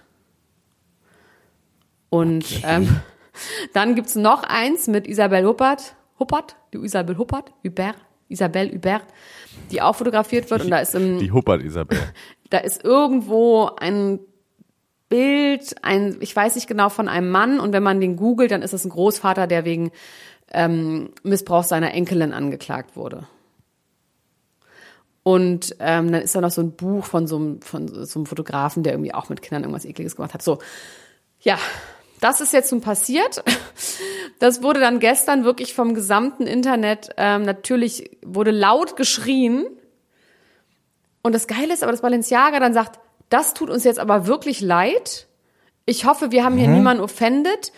[2.09, 3.01] Und ähm,
[3.73, 7.95] dann gibt's noch eins mit Isabel Huppert, Huppert, die Isabel Huppert, Hubert,
[8.29, 9.03] Isabel Hubert,
[9.71, 11.97] die auch fotografiert wird und da ist im, Die Huppert Isabel.
[12.49, 14.19] da ist irgendwo ein
[15.09, 18.61] Bild, ein, ich weiß nicht genau, von einem Mann und wenn man den googelt, dann
[18.61, 19.91] ist es ein Großvater, der wegen
[20.51, 23.27] ähm, Missbrauch seiner Enkelin angeklagt wurde.
[25.27, 28.25] Und ähm, dann ist da noch so ein Buch von so, einem, von so einem
[28.25, 30.41] Fotografen, der irgendwie auch mit Kindern irgendwas Ekliges gemacht hat.
[30.41, 30.59] So,
[31.41, 31.57] ja,
[32.21, 33.43] das ist jetzt nun passiert.
[34.39, 39.65] Das wurde dann gestern wirklich vom gesamten Internet, ähm, natürlich wurde laut geschrien.
[41.23, 44.61] Und das Geile ist aber, dass Balenciaga dann sagt, das tut uns jetzt aber wirklich
[44.61, 45.25] leid.
[45.87, 47.71] Ich hoffe, wir haben hier niemanden offended.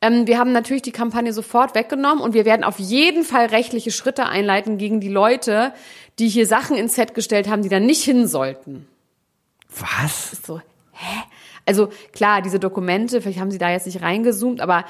[0.00, 3.90] Ähm, wir haben natürlich die Kampagne sofort weggenommen und wir werden auf jeden Fall rechtliche
[3.90, 5.72] Schritte einleiten gegen die Leute,
[6.18, 8.86] die hier Sachen ins Set gestellt haben, die da nicht hin sollten.
[9.68, 10.42] Was?
[10.46, 10.60] So,
[10.92, 11.22] hä?
[11.64, 14.84] Also klar, diese Dokumente, vielleicht haben sie da jetzt nicht reingezoomt, aber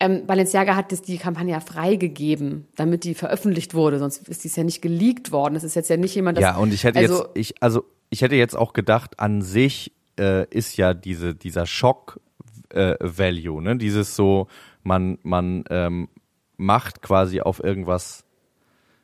[0.00, 4.56] ähm, Balenciaga hat das, die Kampagne ja freigegeben, damit die veröffentlicht wurde, sonst ist dies
[4.56, 5.54] ja nicht geleakt worden.
[5.54, 7.84] Das ist jetzt ja nicht jemand, das, Ja, und ich hätte also, jetzt, ich, also
[8.10, 12.20] ich hätte jetzt auch gedacht, an sich äh, ist ja diese, dieser Schock
[12.74, 13.76] äh, Value, ne?
[13.76, 14.48] Dieses so,
[14.82, 16.08] man, man ähm,
[16.56, 18.24] macht quasi auf irgendwas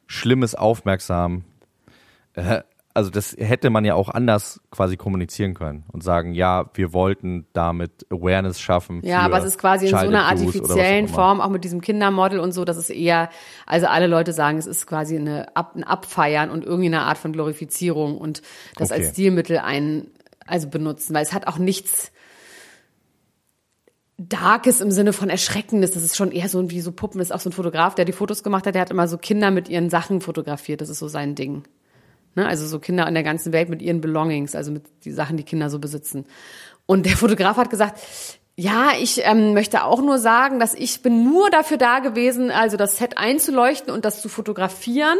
[0.06, 1.44] Schlimmes aufmerksam.
[2.34, 2.62] Äh,
[2.92, 7.46] also das hätte man ja auch anders quasi kommunizieren können und sagen, ja, wir wollten
[7.52, 9.00] damit Awareness schaffen.
[9.04, 11.06] Ja, aber es ist quasi in so einer artifiziellen.
[11.06, 13.30] Form, auch mit diesem Kindermodel und so, das ist eher,
[13.64, 17.16] also alle Leute sagen, es ist quasi eine Ab, ein Abfeiern und irgendwie eine Art
[17.16, 18.42] von Glorifizierung und
[18.76, 19.02] das Okay.
[19.02, 20.08] als Stilmittel ein,
[20.46, 22.10] also benutzen, weil es hat auch nichts
[24.28, 25.92] Darkes im Sinne von Erschreckendes.
[25.92, 27.18] Das ist schon eher so wie so Puppen.
[27.18, 28.74] Das ist auch so ein Fotograf, der die Fotos gemacht hat.
[28.74, 30.82] Der hat immer so Kinder mit ihren Sachen fotografiert.
[30.82, 31.62] Das ist so sein Ding.
[32.34, 32.46] Ne?
[32.46, 35.42] Also so Kinder in der ganzen Welt mit ihren Belongings, also mit die Sachen, die
[35.42, 36.26] Kinder so besitzen.
[36.84, 37.98] Und der Fotograf hat gesagt,
[38.56, 42.76] ja, ich ähm, möchte auch nur sagen, dass ich bin nur dafür da gewesen, also
[42.76, 45.16] das Set einzuleuchten und das zu fotografieren.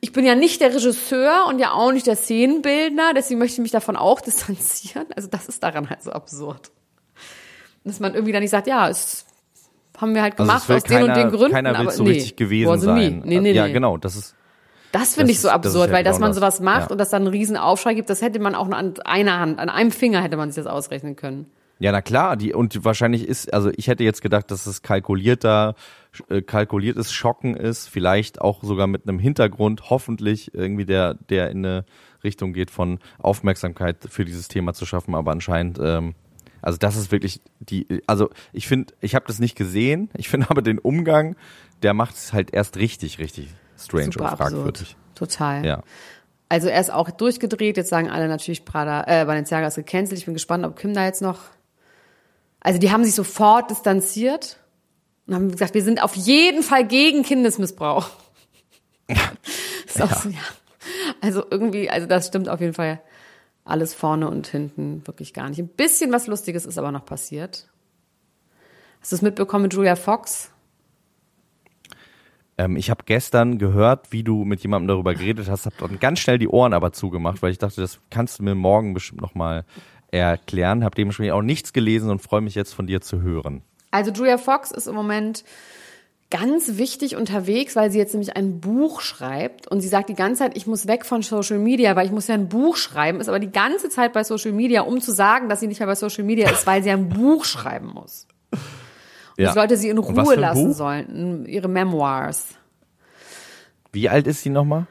[0.00, 3.62] Ich bin ja nicht der Regisseur und ja auch nicht der Szenenbildner, deswegen möchte ich
[3.62, 5.06] mich davon auch distanzieren.
[5.14, 6.72] Also das ist daran halt so absurd.
[7.86, 9.24] Dass man irgendwie dann nicht sagt, ja, es
[9.98, 11.52] haben wir halt Also gemacht will aus den und den Gründen.
[11.54, 12.78] Keiner will so nee, richtig gewesen me.
[12.78, 13.22] sein.
[13.24, 13.72] Nee, nee, ja, nee.
[13.72, 14.34] genau, das ist
[14.92, 16.36] Das finde Das ich so das absurd, ja weil dass genau man das.
[16.36, 16.92] sowas macht Ja.
[16.92, 19.58] und das dann einen riesen Aufschrei gibt, das hätte man auch nur an einer Hand,
[19.58, 21.46] an einem Finger hätte man sich das ausrechnen können.
[21.78, 25.74] Ja, na klar, die und wahrscheinlich ist, also ich hätte jetzt gedacht, dass es kalkulierter,
[26.30, 31.58] äh, kalkuliertes Schocken ist, vielleicht auch sogar mit einem Hintergrund, hoffentlich irgendwie der, der in
[31.66, 31.84] eine
[32.24, 36.14] Richtung geht von Aufmerksamkeit für dieses Thema zu schaffen, aber anscheinend, ähm,
[36.66, 40.50] also das ist wirklich die, also ich finde, ich habe das nicht gesehen, ich finde
[40.50, 41.36] aber den Umgang,
[41.82, 44.96] der macht es halt erst richtig, richtig strange Super und fragwürdig.
[44.96, 44.96] absurd.
[45.14, 45.64] Total.
[45.64, 45.82] Ja.
[46.48, 50.18] Also er ist auch durchgedreht, jetzt sagen alle natürlich Prada, äh, Balenciaga ist gecancelt.
[50.18, 51.38] Ich bin gespannt, ob Kim da jetzt noch.
[52.58, 54.58] Also die haben sich sofort distanziert
[55.28, 58.10] und haben gesagt, wir sind auf jeden Fall gegen Kindesmissbrauch.
[60.00, 60.40] auch so, ja.
[61.20, 63.00] Also irgendwie, also das stimmt auf jeden Fall
[63.66, 65.58] alles vorne und hinten wirklich gar nicht.
[65.58, 67.68] Ein bisschen was Lustiges ist aber noch passiert.
[69.00, 70.50] Hast du es mitbekommen mit Julia Fox?
[72.58, 76.20] Ähm, ich habe gestern gehört, wie du mit jemandem darüber geredet hast, habe dann ganz
[76.20, 79.64] schnell die Ohren aber zugemacht, weil ich dachte, das kannst du mir morgen bestimmt nochmal
[80.10, 80.84] erklären.
[80.84, 83.62] Habe dementsprechend auch nichts gelesen und freue mich jetzt von dir zu hören.
[83.90, 85.44] Also Julia Fox ist im Moment
[86.30, 90.40] ganz wichtig unterwegs, weil sie jetzt nämlich ein Buch schreibt und sie sagt die ganze
[90.40, 93.28] Zeit, ich muss weg von Social Media, weil ich muss ja ein Buch schreiben, ist
[93.28, 95.94] aber die ganze Zeit bei Social Media, um zu sagen, dass sie nicht mehr bei
[95.94, 98.26] Social Media ist, weil sie ein Buch schreiben muss.
[98.50, 98.58] Und
[99.42, 99.46] Ja.
[99.48, 100.74] das Leute sie in Ruhe lassen Buch?
[100.74, 102.48] sollen, ihre Memoirs.
[103.92, 104.86] Wie alt ist sie nochmal?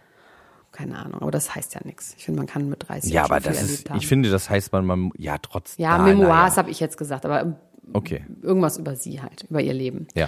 [0.72, 2.14] Keine Ahnung, aber das heißt ja nichts.
[2.18, 4.86] Ich finde, man kann mit 30 Ja, aber das ist, ich finde, das heißt man,
[4.86, 5.84] man ja, trotzdem.
[5.84, 7.56] ja, Memoirs na habe ich jetzt gesagt, aber
[7.94, 10.08] Okay, irgendwas über sie halt, über ihr Leben.
[10.16, 10.28] ja.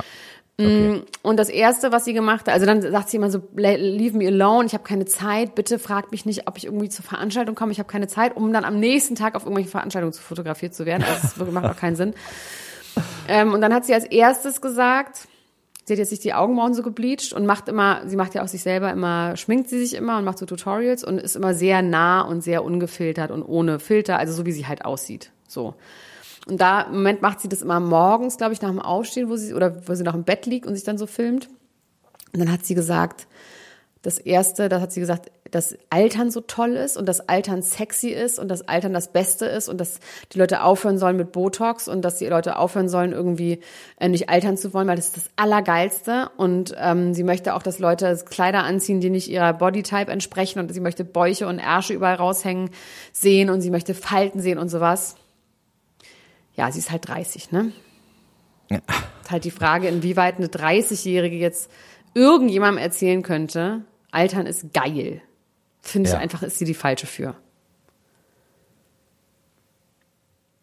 [0.59, 1.03] Okay.
[1.21, 4.17] Und das erste, was sie gemacht hat, also dann sagt sie immer so, "Le- leave
[4.17, 7.53] me alone, ich habe keine Zeit, bitte fragt mich nicht, ob ich irgendwie zur Veranstaltung
[7.53, 10.73] komme, ich habe keine Zeit, um dann am nächsten Tag auf irgendwelche Veranstaltungen zu fotografiert
[10.73, 11.03] zu werden.
[11.03, 12.15] Also das macht auch keinen Sinn.
[13.27, 15.27] Ähm, und dann hat sie als erstes gesagt,
[15.85, 18.47] sie hat jetzt sich die Augenbrauen so gebleicht und macht immer, sie macht ja auch
[18.47, 21.83] sich selber immer, schminkt sie sich immer und macht so Tutorials und ist immer sehr
[21.83, 25.31] nah und sehr ungefiltert und ohne Filter, also so wie sie halt aussieht.
[25.47, 25.75] So.
[26.47, 29.35] Und da im Moment macht sie das immer morgens, glaube ich, nach dem Aufstehen, wo
[29.35, 31.49] sie oder wo sie noch im Bett liegt und sich dann so filmt.
[32.33, 33.27] Und dann hat sie gesagt,
[34.01, 38.09] das erste, da hat sie gesagt, dass Altern so toll ist und dass Altern sexy
[38.09, 39.99] ist und dass Altern das Beste ist und dass
[40.31, 43.59] die Leute aufhören sollen mit Botox und dass die Leute aufhören sollen, irgendwie
[43.99, 46.29] äh, nicht altern zu wollen, weil das ist das Allergeilste.
[46.37, 50.71] Und ähm, sie möchte auch, dass Leute Kleider anziehen, die nicht ihrer Bodytype entsprechen und
[50.73, 52.69] sie möchte Bäuche und Ärsche überall raushängen
[53.11, 55.15] sehen und sie möchte Falten sehen und sowas.
[56.57, 57.71] Ja, sie ist halt 30, ne?
[58.69, 58.79] Ja.
[59.21, 61.71] Ist halt die Frage, inwieweit eine 30-Jährige jetzt
[62.13, 65.21] irgendjemandem erzählen könnte, Altern ist geil.
[65.81, 66.19] Finde ich Ja.
[66.19, 67.35] einfach, ist sie die falsche für.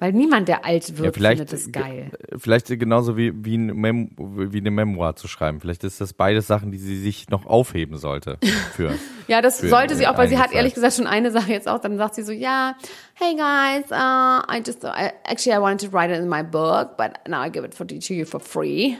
[0.05, 2.11] Weil niemand, der alt Ja, wird, vielleicht, findet es geil.
[2.29, 5.61] ge- vielleicht genauso wie, wie, ein Mem wie eine Memoir zu schreiben.
[5.61, 8.39] Vielleicht ist das beides Sachen, die sie sich noch aufheben sollte.
[8.77, 8.93] Für.
[9.27, 10.83] Ja, das für sollte sie auch, weil sie hat ehrlich Zeit.
[10.83, 11.79] gesagt schon eine Sache jetzt auch.
[11.79, 12.77] Dann sagt sie so, ja,
[13.15, 16.99] hey guys, uh, I just, I, actually I wanted to write it in my book,
[16.99, 18.97] but now I give it for, to you for free.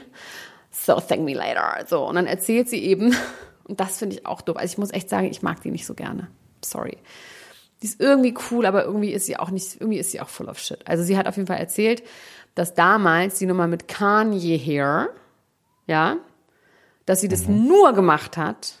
[0.71, 1.85] So thank me later.
[1.87, 3.15] So, und dann erzählt sie eben,
[3.65, 4.57] und das finde ich auch doof.
[4.57, 6.27] Also ich muss echt sagen, ich mag die nicht so gerne.
[6.63, 6.97] Sorry.
[7.81, 10.47] Die ist irgendwie cool, aber irgendwie ist sie auch nicht, irgendwie ist sie auch full
[10.47, 10.79] of shit.
[10.85, 12.03] Also sie hat auf jeden Fall erzählt,
[12.55, 15.09] dass damals die Nummer mit Kanye Hair,
[15.87, 16.17] ja,
[17.05, 18.75] dass sie das nur gemacht hat.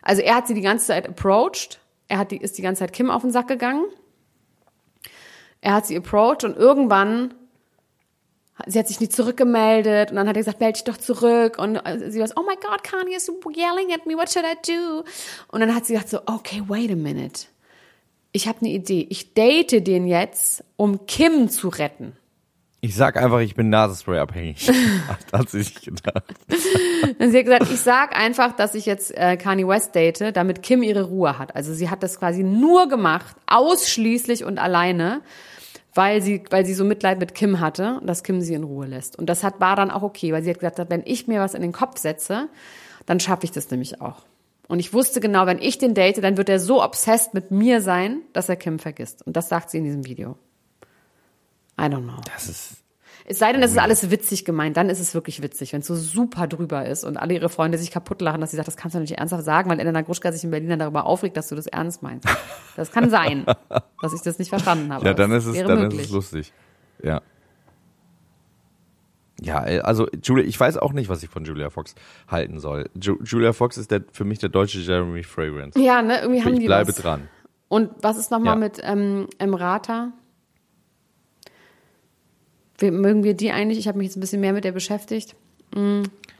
[0.00, 1.80] Also er hat sie die ganze Zeit approached.
[2.08, 3.84] Er hat die, ist die ganze Zeit Kim auf den Sack gegangen.
[5.60, 7.34] Er hat sie approached und irgendwann
[8.66, 11.76] sie hat sich nicht zurückgemeldet und dann hat er gesagt, melde dich doch zurück und
[11.76, 14.56] äh, sie war so, oh my God, Kanye is yelling at me, what should I
[14.66, 15.04] do?
[15.48, 17.46] Und dann hat sie gesagt so, okay, wait a minute.
[18.32, 19.06] Ich habe eine Idee.
[19.10, 22.16] Ich date den jetzt, um Kim zu retten.
[22.84, 24.68] Ich sag einfach, ich bin Nasenspray abhängig.
[25.32, 26.24] hat sie sich gedacht.
[26.48, 30.82] Sie hat gesagt, ich sag einfach, dass ich jetzt äh, Kanye West date, damit Kim
[30.82, 31.54] ihre Ruhe hat.
[31.54, 35.20] Also sie hat das quasi nur gemacht, ausschließlich und alleine,
[35.94, 39.16] weil sie, weil sie so Mitleid mit Kim hatte, dass Kim sie in Ruhe lässt.
[39.16, 41.54] Und das hat, war dann auch okay, weil sie hat gesagt, wenn ich mir was
[41.54, 42.48] in den Kopf setze,
[43.06, 44.24] dann schaffe ich das nämlich auch.
[44.72, 47.82] Und ich wusste genau, wenn ich den date, dann wird er so obsessed mit mir
[47.82, 49.20] sein, dass er Kim vergisst.
[49.26, 50.38] Und das sagt sie in diesem Video.
[51.78, 52.22] I don't know.
[52.32, 52.82] Das ist,
[53.26, 55.88] Es sei denn, es ist alles witzig gemeint, dann ist es wirklich witzig, wenn es
[55.88, 58.78] so super drüber ist und alle ihre Freunde sich kaputt lachen, dass sie sagt, das
[58.78, 61.48] kannst du nicht ernsthaft sagen, weil Elena Gruschka sich in Berlin dann darüber aufregt, dass
[61.48, 62.26] du das ernst meinst.
[62.74, 63.44] Das kann sein,
[64.00, 65.04] dass ich das nicht verstanden habe.
[65.04, 66.50] ja, dann ist es, dann ist es lustig.
[67.02, 67.20] Ja.
[69.40, 71.94] Ja, äh, also Julia, ich weiß auch nicht, was ich von Julia Fox
[72.28, 72.90] halten soll.
[73.00, 75.80] Ju Julia Fox ist der, für mich der deutsche Jeremy Fragrance.
[75.80, 76.96] Ja, ne, irgendwie haben ich die bleibe was.
[76.96, 77.28] dran.
[77.68, 78.60] Und was ist nochmal Ja.
[78.60, 80.12] mit ähm, Emrata?
[82.80, 83.78] Mögen wir die eigentlich?
[83.78, 85.36] Ich habe mich jetzt ein bisschen mehr mit der beschäftigt.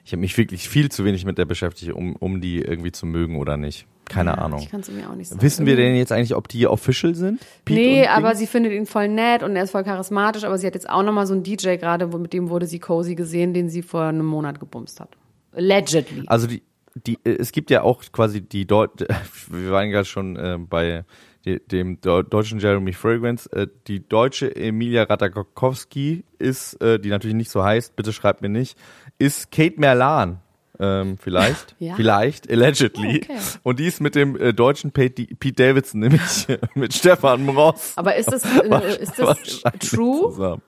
[0.05, 3.07] Ich habe mich wirklich viel zu wenig mit der beschäftigt, um, um die irgendwie zu
[3.07, 3.87] mögen oder nicht.
[4.09, 4.61] Keine Ahnung.
[4.61, 5.41] Ich kann es mir auch nicht sagen.
[5.43, 7.41] Wissen wir denn jetzt eigentlich, ob die official sind?
[7.65, 10.67] Pete Nee, aber sie findet ihn voll nett und er ist voll charismatisch, aber sie
[10.67, 13.69] hat jetzt auch nochmal so einen DJ gerade, mit dem wurde sie cozy gesehen, den
[13.69, 15.17] sie vor einem Monat gebumst hat.
[15.53, 16.25] Allegedly.
[16.27, 16.63] Also die,
[17.07, 19.07] die, äh, es gibt ja auch quasi die Deut
[19.51, 21.05] wir waren ja schon äh, bei
[21.45, 23.51] de, dem Deu- deutschen Jeremy Fragrance.
[23.53, 28.49] Äh, die deutsche Emilia Ratajkowski ist, äh, die natürlich nicht so heißt, bitte schreibt mir
[28.49, 28.77] nicht,
[29.19, 30.41] ist Kate Merlan.
[30.83, 31.95] Ähm, vielleicht, Ja?
[31.95, 33.23] vielleicht, allegedly.
[33.23, 33.39] Okay.
[33.63, 37.93] Und die ist mit dem äh, deutschen Pete, Pete Davidson, nämlich mit Stefan Ross.
[37.97, 39.39] aber ist das, äh, ist das
[39.79, 40.31] true?
[40.33, 40.63] zusammen.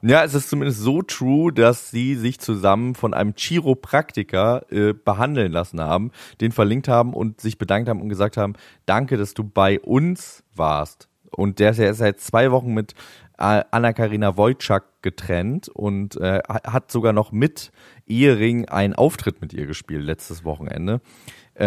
[0.00, 5.52] Ja, es ist zumindest so true, dass sie sich zusammen von einem Chiropraktiker äh, behandeln
[5.52, 6.10] lassen haben,
[6.40, 8.54] den verlinkt haben und sich bedankt haben und gesagt haben,
[8.86, 11.08] danke, dass du bei uns warst.
[11.30, 12.94] Und der ist ja seit zwei Wochen mit
[13.38, 17.72] äh, Anna-Karina Wojcik getrennt und äh, hat sogar noch mit
[18.12, 21.00] Ehering einen Auftritt mit ihr gespielt letztes Wochenende.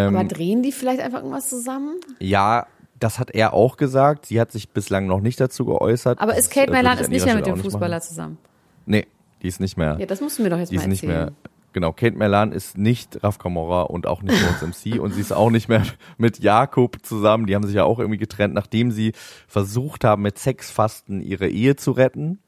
[0.07, 1.99] Aber drehen die vielleicht einfach irgendwas zusammen?
[2.19, 2.67] Ja,
[2.99, 4.25] das hat er auch gesagt.
[4.25, 6.19] Sie hat sich bislang noch nicht dazu geäußert.
[6.19, 8.07] Aber ist Kate ich ist nicht mehr mit dem Fußballer machen.
[8.07, 8.37] zusammen?
[8.85, 9.05] Nee,
[9.41, 9.97] die ist nicht mehr.
[9.99, 11.25] Ja, das musst du mir doch jetzt die mal ist nicht erzählen.
[11.25, 11.33] mehr.
[11.73, 15.33] Genau, Kate Merlan ist nicht Raf Kamora und auch nicht uns MC und sie ist
[15.33, 15.83] auch nicht mehr
[16.17, 17.47] mit Jakob zusammen.
[17.47, 19.11] Die haben sich ja auch irgendwie getrennt, nachdem sie
[19.47, 22.39] versucht haben, mit Sexfasten ihre Ehe zu retten.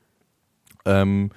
[0.85, 1.31] Ähm,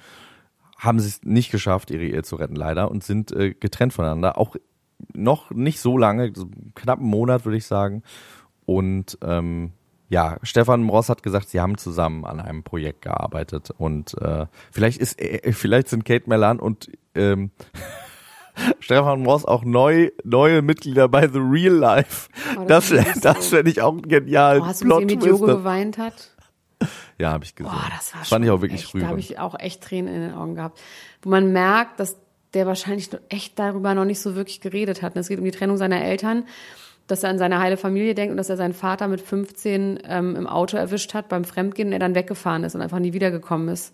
[0.81, 4.39] haben sie es nicht geschafft, ihre Ehe zu retten, leider, und sind äh, getrennt voneinander.
[4.39, 4.55] Auch
[5.13, 8.01] noch nicht so lange, so knapp einen Monat, würde ich sagen.
[8.65, 9.73] Und ähm,
[10.09, 14.99] ja, Stefan Ross hat gesagt, sie haben zusammen an einem Projekt gearbeitet und äh, vielleicht
[14.99, 17.51] ist, äh, vielleicht sind Kate Merlan und ähm,
[18.79, 22.29] Stefan Ross auch neu, neue Mitglieder bei The Real Life.
[22.59, 24.61] Oh, das das das fände ich auch genial.
[24.61, 26.30] Oh, hast du gesehen, wie Diogo geweint hat?
[27.17, 27.71] Ja, habe ich gesehen.
[27.71, 30.21] Boah, das war Fand ich auch wirklich echt, Da habe ich auch echt Tränen in
[30.21, 30.79] den Augen gehabt.
[31.21, 32.17] Wo man merkt, dass
[32.53, 35.15] der wahrscheinlich noch echt darüber noch nicht so wirklich geredet hat.
[35.15, 36.45] Und Es geht um die Trennung seiner Eltern,
[37.07, 40.35] dass er an seine heile Familie denkt und dass er seinen Vater mit 15 ähm,
[40.35, 43.69] im Auto erwischt hat beim Fremdgehen und er dann weggefahren ist und einfach nie wiedergekommen
[43.69, 43.93] ist.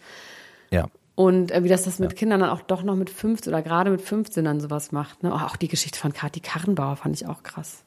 [0.72, 0.88] Ja.
[1.16, 3.90] Und äh, wie das das mit Kindern dann auch doch noch mit 15 oder gerade
[3.90, 5.24] mit 15 dann sowas macht.
[5.24, 5.32] Ne?
[5.34, 7.84] Oh, auch die Geschichte von Kathi Karrenbauer fand ich auch krass.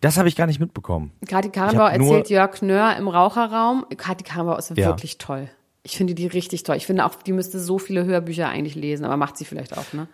[0.00, 1.12] Das habe ich gar nicht mitbekommen.
[1.30, 3.84] Hab nur- erzählt Jörg Nöhr im Raucherraum.
[3.96, 4.86] Kathi Karrenbauer ist Ja.
[4.86, 5.48] wirklich toll.
[5.82, 6.76] Ich finde die richtig toll.
[6.76, 9.92] Ich finde auch, die müsste so viele Hörbücher eigentlich lesen, aber macht sie vielleicht auch,
[9.92, 10.06] ne?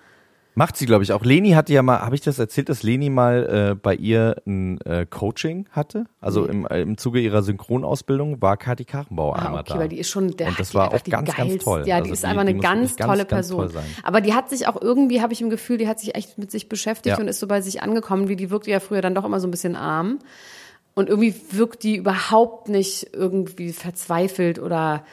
[0.57, 1.25] Macht sie, glaube ich, auch.
[1.25, 4.81] Leni hatte ja mal, habe ich das erzählt, dass Leni mal äh, bei ihr ein
[4.83, 6.05] äh, Coaching hatte?
[6.21, 9.79] Also im, äh, im Zuge ihrer Synchronausbildung war Kathi Karrenbauer Ah, einmal okay, da.
[9.81, 11.81] weil die ist schon, der Und das war auch ganz, ganz geilste- toll.
[11.87, 13.59] Ja, die Also ist die- einfach eine ganz ganz, tolle ganz Person.
[13.59, 13.85] toll sein.
[14.05, 16.51] Aber die hat sich auch irgendwie, habe ich im Gefühl, die hat sich echt mit
[16.53, 17.21] sich beschäftigt Ja.
[17.23, 19.49] und ist so bei sich angekommen, wie die wirkte ja früher dann doch immer so
[19.49, 20.21] ein bisschen arm.
[20.95, 25.05] Und irgendwie wirkt die überhaupt nicht irgendwie verzweifelt oder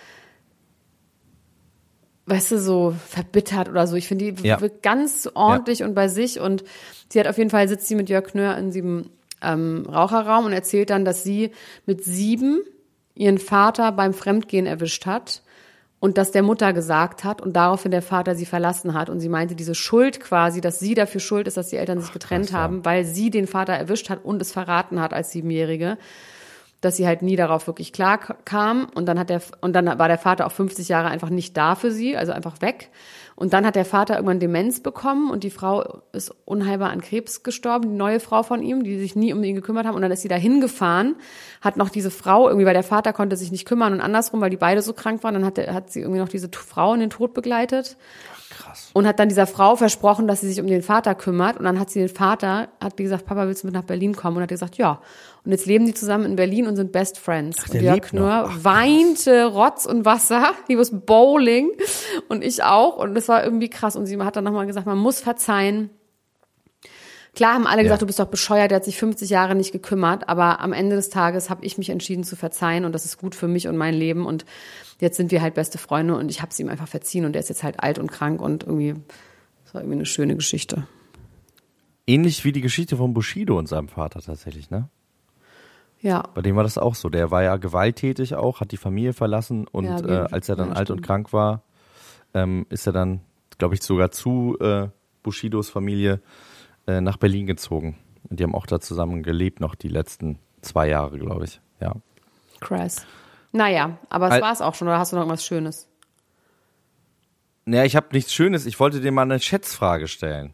[2.26, 3.96] weißt du, so verbittert oder so.
[3.96, 4.62] Ich finde, die Ja.
[4.62, 6.64] wirkt ganz ordentlich und bei sich und
[7.10, 9.10] sie hat auf jeden Fall, sitzt sie mit Jörg Knör in diesem
[9.42, 11.52] ähm, Raucherraum und erzählt dann, dass sie
[11.86, 12.62] mit sieben
[13.16, 15.42] ihren Vater beim Fremdgehen erwischt hat
[16.00, 19.30] und das der Mutter gesagt hat und daraufhin der Vater sie verlassen hat und sie
[19.30, 22.54] meinte, diese Schuld quasi, dass sie dafür schuld ist, dass die Eltern sich getrennt krass,
[22.54, 22.60] ja.
[22.60, 25.98] haben, weil sie den Vater erwischt hat und es verraten hat als Siebenjährige
[26.82, 30.08] dass sie halt nie darauf wirklich klar kam und dann hat der und dann war
[30.08, 32.90] der Vater auch 50 Jahre einfach nicht da für sie, also einfach weg.
[33.36, 37.42] Und dann hat der Vater irgendwann Demenz bekommen und die Frau ist unheilbar an Krebs
[37.42, 39.96] gestorben, die neue Frau von ihm, die sich nie um ihn gekümmert haben.
[39.96, 41.16] Und dann ist sie da hingefahren,
[41.60, 44.52] hat noch diese Frau irgendwie, weil der Vater konnte sich nicht kümmern und andersrum, weil
[44.52, 47.00] die beide so krank waren, dann hat, der, hat sie irgendwie noch diese Frau in
[47.00, 47.98] den Tod begleitet.
[48.52, 48.92] Krass.
[48.94, 51.58] Und hat dann dieser Frau versprochen, dass sie sich um den Vater kümmert.
[51.58, 54.16] Und dann hat sie den Vater, hat die gesagt, Papa, willst du mit nach Berlin
[54.16, 54.38] kommen?
[54.38, 55.02] Und hat gesagt, ja.
[55.44, 57.58] Und jetzt leben die zusammen in Berlin und sind Best Friends.
[57.62, 60.54] Ach, und Jörg Ach, weinte Rotz und Wasser.
[60.68, 61.72] He was bowling.
[62.30, 62.98] Und ich auch.
[62.98, 63.96] Und das war irgendwie krass.
[63.96, 65.90] Und sie hat dann nochmal gesagt, man muss verzeihen.
[67.34, 70.28] Klar haben alle gesagt, du bist doch bescheuert, der hat sich 50 Jahre nicht gekümmert,
[70.28, 73.36] aber am Ende des Tages habe ich mich entschieden zu verzeihen und das ist gut
[73.36, 74.44] für mich und mein Leben und
[75.00, 77.40] jetzt sind wir halt beste Freunde und ich habe es ihm einfach verziehen und er
[77.40, 78.96] ist jetzt halt alt und krank und irgendwie,
[79.64, 80.86] das war irgendwie eine schöne Geschichte.
[82.06, 84.90] Ähnlich wie die Geschichte von Bushido und seinem Vater tatsächlich, ne?
[86.02, 87.10] Ja, Bei dem war das auch so.
[87.10, 90.70] Der war ja gewalttätig auch, hat die Familie verlassen und Ja, äh, als er dann
[90.70, 91.62] ja, alt und krank war,
[92.34, 93.22] ähm, ist er dann,
[93.60, 94.88] glaube ich, sogar zu äh,
[95.22, 96.20] Bushidos Familie
[96.88, 97.98] äh, nach Berlin gezogen.
[98.30, 101.62] Und die haben auch da zusammen gelebt noch die letzten zwei Jahre, glaube ich.
[101.80, 101.94] Ja.
[102.60, 103.06] krass.
[103.52, 105.88] Naja, aber es Al- war's auch schon, oder hast du noch irgendwas Schönes?
[107.66, 108.66] Naja, ich habe nichts Schönes.
[108.66, 110.54] Ich wollte dir mal eine Schätzfrage stellen.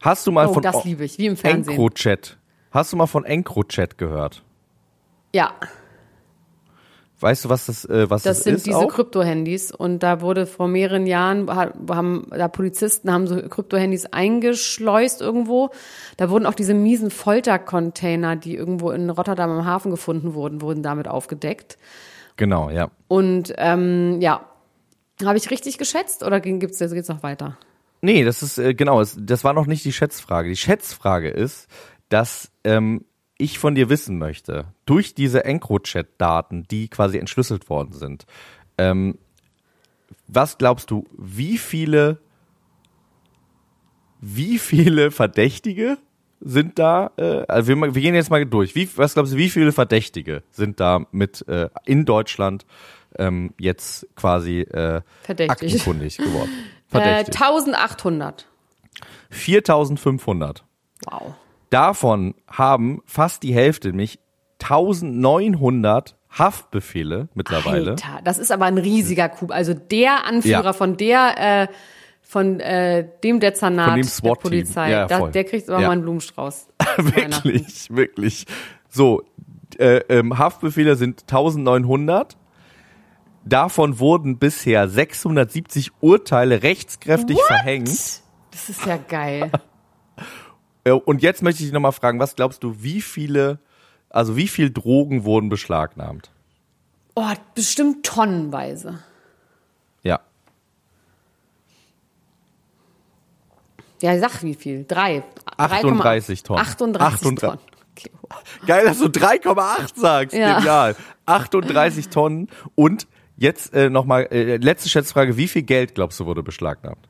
[0.00, 1.72] Hast du mal Oh, von das liebe ich, wie im Fernsehen.
[1.74, 2.36] EncroChat?
[2.74, 4.42] Hast du mal von EncroChat gehört?
[5.32, 5.54] Ja,
[7.20, 8.66] Weißt du, was das, äh, was das das, sind ist?
[8.66, 8.88] diese auch?
[8.88, 15.22] Krypto-Handys und da wurde vor mehreren Jahren, ha- haben da Polizisten haben so Krypto-Handys eingeschleust
[15.22, 15.70] irgendwo.
[16.16, 20.82] Da wurden auch diese miesen Foltercontainer, die irgendwo in Rotterdam am Hafen gefunden wurden, wurden
[20.82, 21.78] damit aufgedeckt.
[22.36, 22.90] Genau, ja.
[23.06, 24.46] Und ähm, ja,
[25.24, 27.56] habe ich richtig geschätzt oder gibt's jetzt geht's noch weiter?
[28.02, 30.50] Nee, das ist äh, genau, es, das war noch nicht die Schätzfrage.
[30.50, 31.68] Die Schätzfrage ist,
[32.14, 33.04] dass ähm,
[33.38, 38.24] ich von dir wissen möchte, durch diese EncroChat-Daten, die quasi entschlüsselt worden sind,
[38.78, 39.18] ähm,
[40.28, 42.20] was glaubst du, wie viele,
[44.20, 45.98] wie viele Verdächtige
[46.38, 47.10] sind da?
[47.16, 48.76] Äh, also wir, wir gehen jetzt mal durch.
[48.76, 52.64] Wie, was glaubst du, wie viele Verdächtige sind da mit äh, in Deutschland
[53.18, 55.50] ähm, jetzt quasi äh, Verdächtig.
[55.50, 56.50] aktenkundig geworden?
[56.94, 57.42] Äh, Verdächtig.
[57.42, 58.46] 1800.
[59.30, 60.64] 4500.
[61.06, 61.34] Wow.
[61.74, 64.18] Davon haben fast die Hälfte, nämlich
[64.62, 67.90] 1900 Haftbefehle mittlerweile.
[67.92, 69.50] Alter, das ist aber ein riesiger Coup.
[69.50, 70.72] Also der Anführer Ja.
[70.72, 71.66] von der, äh,
[72.22, 74.32] von äh, dem Dezernat Von dem der.
[74.34, 75.88] Polizei, Ja, da, der kriegt aber Ja.
[75.88, 76.68] mal einen Blumenstrauß.
[76.96, 78.46] wirklich, wirklich.
[78.88, 79.22] So,
[79.78, 82.36] äh, ähm, Haftbefehle sind 1900.
[83.44, 87.88] Davon wurden bisher 670 Urteile rechtskräftig verhängt.
[87.88, 89.50] Das ist ja geil.
[90.84, 93.58] Äh, Und jetzt möchte ich dich nochmal fragen, was glaubst du, wie viele,
[94.10, 96.30] also wie viel Drogen wurden beschlagnahmt?
[97.16, 98.98] Oh, bestimmt tonnenweise.
[100.02, 100.20] Ja.
[104.02, 104.84] Ja, sag wie viel?
[104.86, 105.22] Drei.
[105.56, 106.60] 38 Tonnen.
[106.60, 107.38] 38 38.
[107.38, 107.58] Tonnen.
[107.96, 108.10] Okay.
[108.66, 110.36] Geil, dass du 3,8 sagst.
[110.36, 110.56] Ja.
[110.58, 110.96] Genial.
[111.26, 112.48] 38 Tonnen.
[112.74, 113.06] Und
[113.36, 115.36] jetzt äh, nochmal, äh, letzte Schätzfrage.
[115.36, 117.08] Wie viel Geld, glaubst du, wurde beschlagnahmt?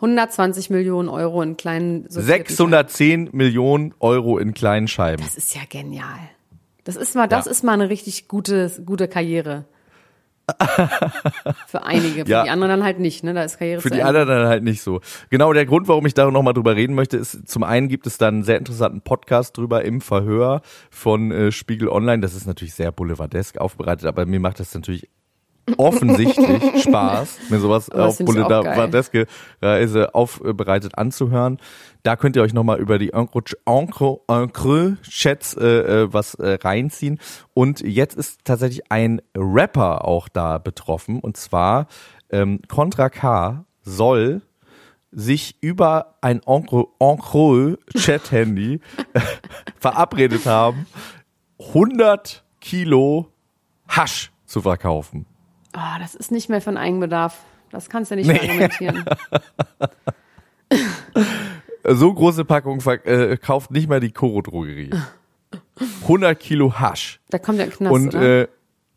[0.00, 5.22] 120 Millionen Euro in kleinen sortierten 610 Millionen Euro in kleinen Scheiben.
[5.22, 6.18] Das ist ja genial.
[6.84, 7.50] Das ist mal, das Ja.
[7.50, 9.66] ist mal eine richtig gute, gute Karriere.
[11.68, 12.42] Für einige, für Ja.
[12.42, 13.34] die anderen dann halt nicht, ne?
[13.34, 15.00] Da ist Karriere Für die anderen dann halt nicht so.
[15.28, 18.18] Genau, der Grund, warum ich da nochmal drüber reden möchte, ist, zum einen gibt es
[18.18, 22.20] dann einen sehr interessanten Podcast drüber im Verhör von äh, Spiegel Online.
[22.20, 25.08] Das ist natürlich sehr boulevardesk aufbereitet, aber mir macht das natürlich
[25.76, 29.26] offensichtlich Spaß, mir sowas Aber auf boulevardeske
[29.62, 31.58] Reise aufbereitet anzuhören.
[32.02, 37.18] Da könnt ihr euch nochmal über die Encre-Chats äh, äh, was äh, reinziehen.
[37.54, 41.20] Und jetzt ist tatsächlich ein Rapper auch da betroffen.
[41.20, 41.86] Und zwar
[42.30, 44.42] ähm, Contra K soll
[45.12, 48.80] sich über ein Encre-Chat-Handy
[49.78, 50.86] verabredet haben,
[51.58, 53.32] 100 Kilo
[53.88, 55.26] Hasch zu verkaufen.
[55.76, 57.38] Oh, das ist nicht mehr von Eigenbedarf.
[57.70, 58.38] Das kannst du nicht Nee.
[58.40, 59.04] argumentieren.
[61.82, 64.90] So große Packung äh, kauft nicht mal die Koro-Drogerie.
[66.02, 67.20] 100 Kilo Hasch.
[67.30, 68.48] Da kommt der Knast, Und äh,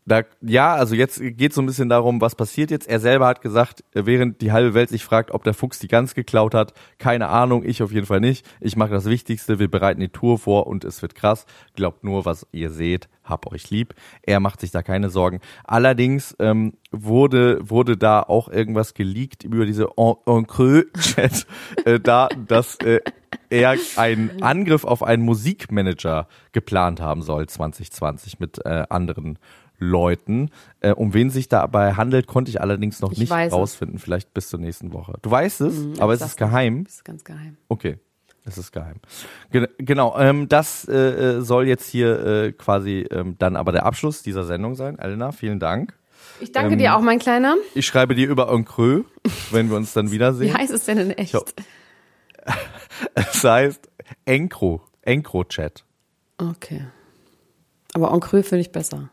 [0.06, 2.88] da, ja, also jetzt geht so ein bisschen darum, was passiert jetzt.
[2.88, 5.88] Er selber hat gesagt, äh, während die halbe Welt sich fragt, ob der Fuchs die
[5.88, 8.46] Gans geklaut hat, keine Ahnung, ich auf jeden Fall nicht.
[8.60, 11.46] Ich mache das Wichtigste, wir bereiten die Tour vor und es wird krass.
[11.74, 13.94] Glaubt nur, was ihr seht, hab euch lieb.
[14.22, 15.40] Er macht sich da keine Sorgen.
[15.64, 21.46] Allerdings ähm, wurde wurde da auch irgendwas geleakt über diese En- Encre-Chat,
[21.86, 23.00] äh, da, dass äh,
[23.48, 29.38] er einen Angriff auf einen Musikmanager geplant haben soll 2020 mit äh, anderen
[29.78, 30.50] Leuten.
[30.80, 33.58] Äh, um wen sich dabei handelt, konnte ich allerdings noch Ich nicht weiß es.
[33.58, 33.98] rausfinden.
[33.98, 35.14] Vielleicht bis zur nächsten Woche.
[35.22, 36.84] Du weißt es, Mhm, aber es ist geheim.
[36.84, 37.56] Das ist ganz geheim.
[37.68, 37.98] Okay,
[38.44, 38.96] es ist geheim.
[39.50, 40.92] Gen genau, ähm, das äh,
[41.38, 44.98] äh, soll jetzt hier äh, quasi ähm, dann aber der Abschluss dieser Sendung sein.
[44.98, 45.94] Elena, vielen Dank.
[46.40, 47.56] Ich danke Ähm, dir auch, mein Kleiner.
[47.74, 49.04] Ich schreibe dir über Encreux,
[49.50, 50.56] wenn wir uns dann Wie wiedersehen.
[50.56, 51.34] heißt es denn in echt?
[53.14, 53.88] Es heißt
[54.24, 55.84] Encro, Encro-Chat.
[56.38, 56.86] Okay.
[57.94, 59.10] Aber Encreux finde ich besser.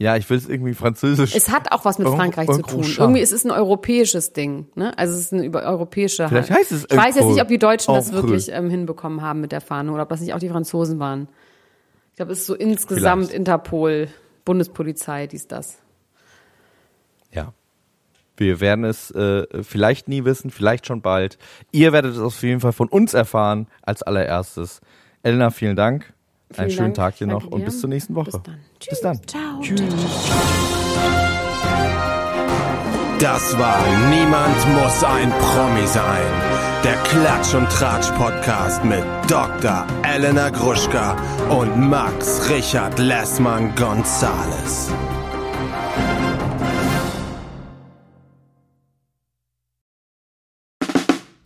[0.00, 1.34] Ja, ich will es irgendwie französisch.
[1.34, 2.84] Es hat auch was mit Frankreich zu tun.
[2.96, 4.68] Irgendwie ist es ein europäisches Ding.
[4.76, 4.96] Ne?
[4.96, 6.28] Also es ist ein über europäischer.
[6.28, 9.40] Vielleicht heißt es Ich weiß jetzt nicht, ob die Deutschen das wirklich ähm, hinbekommen haben
[9.40, 11.28] mit der Fahne oder ob das nicht auch die Franzosen waren.
[12.12, 13.38] Ich glaube, es ist so insgesamt Vielleicht.
[13.38, 14.08] Interpol,
[14.44, 15.78] Bundespolizei, dies, das.
[17.32, 17.52] Ja.
[18.36, 21.38] Wir werden es äh, vielleicht nie wissen, vielleicht schon bald.
[21.72, 24.80] Ihr werdet es auf jeden Fall von uns erfahren als allererstes.
[25.24, 26.12] Elena, vielen Dank.
[26.56, 27.12] Einen Vielen schönen Dank.
[27.12, 27.64] Tag dir Ich noch danke und dir.
[27.66, 28.30] bis zur nächsten Woche.
[28.30, 28.58] Bis dann.
[28.88, 29.20] Bis dann.
[29.26, 29.60] Ciao.
[33.20, 33.78] Das war
[34.10, 36.32] Niemand muss ein Promi sein.
[36.84, 39.84] Der Klatsch und Tratsch Podcast mit Dr.
[40.04, 41.16] Elena Gruschka
[41.50, 44.88] und Max Richard Lessmann Gonzales.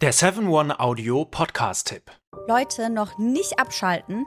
[0.01, 2.11] Der 7-One Audio Podcast-Tipp.
[2.49, 4.27] Leute, noch nicht abschalten.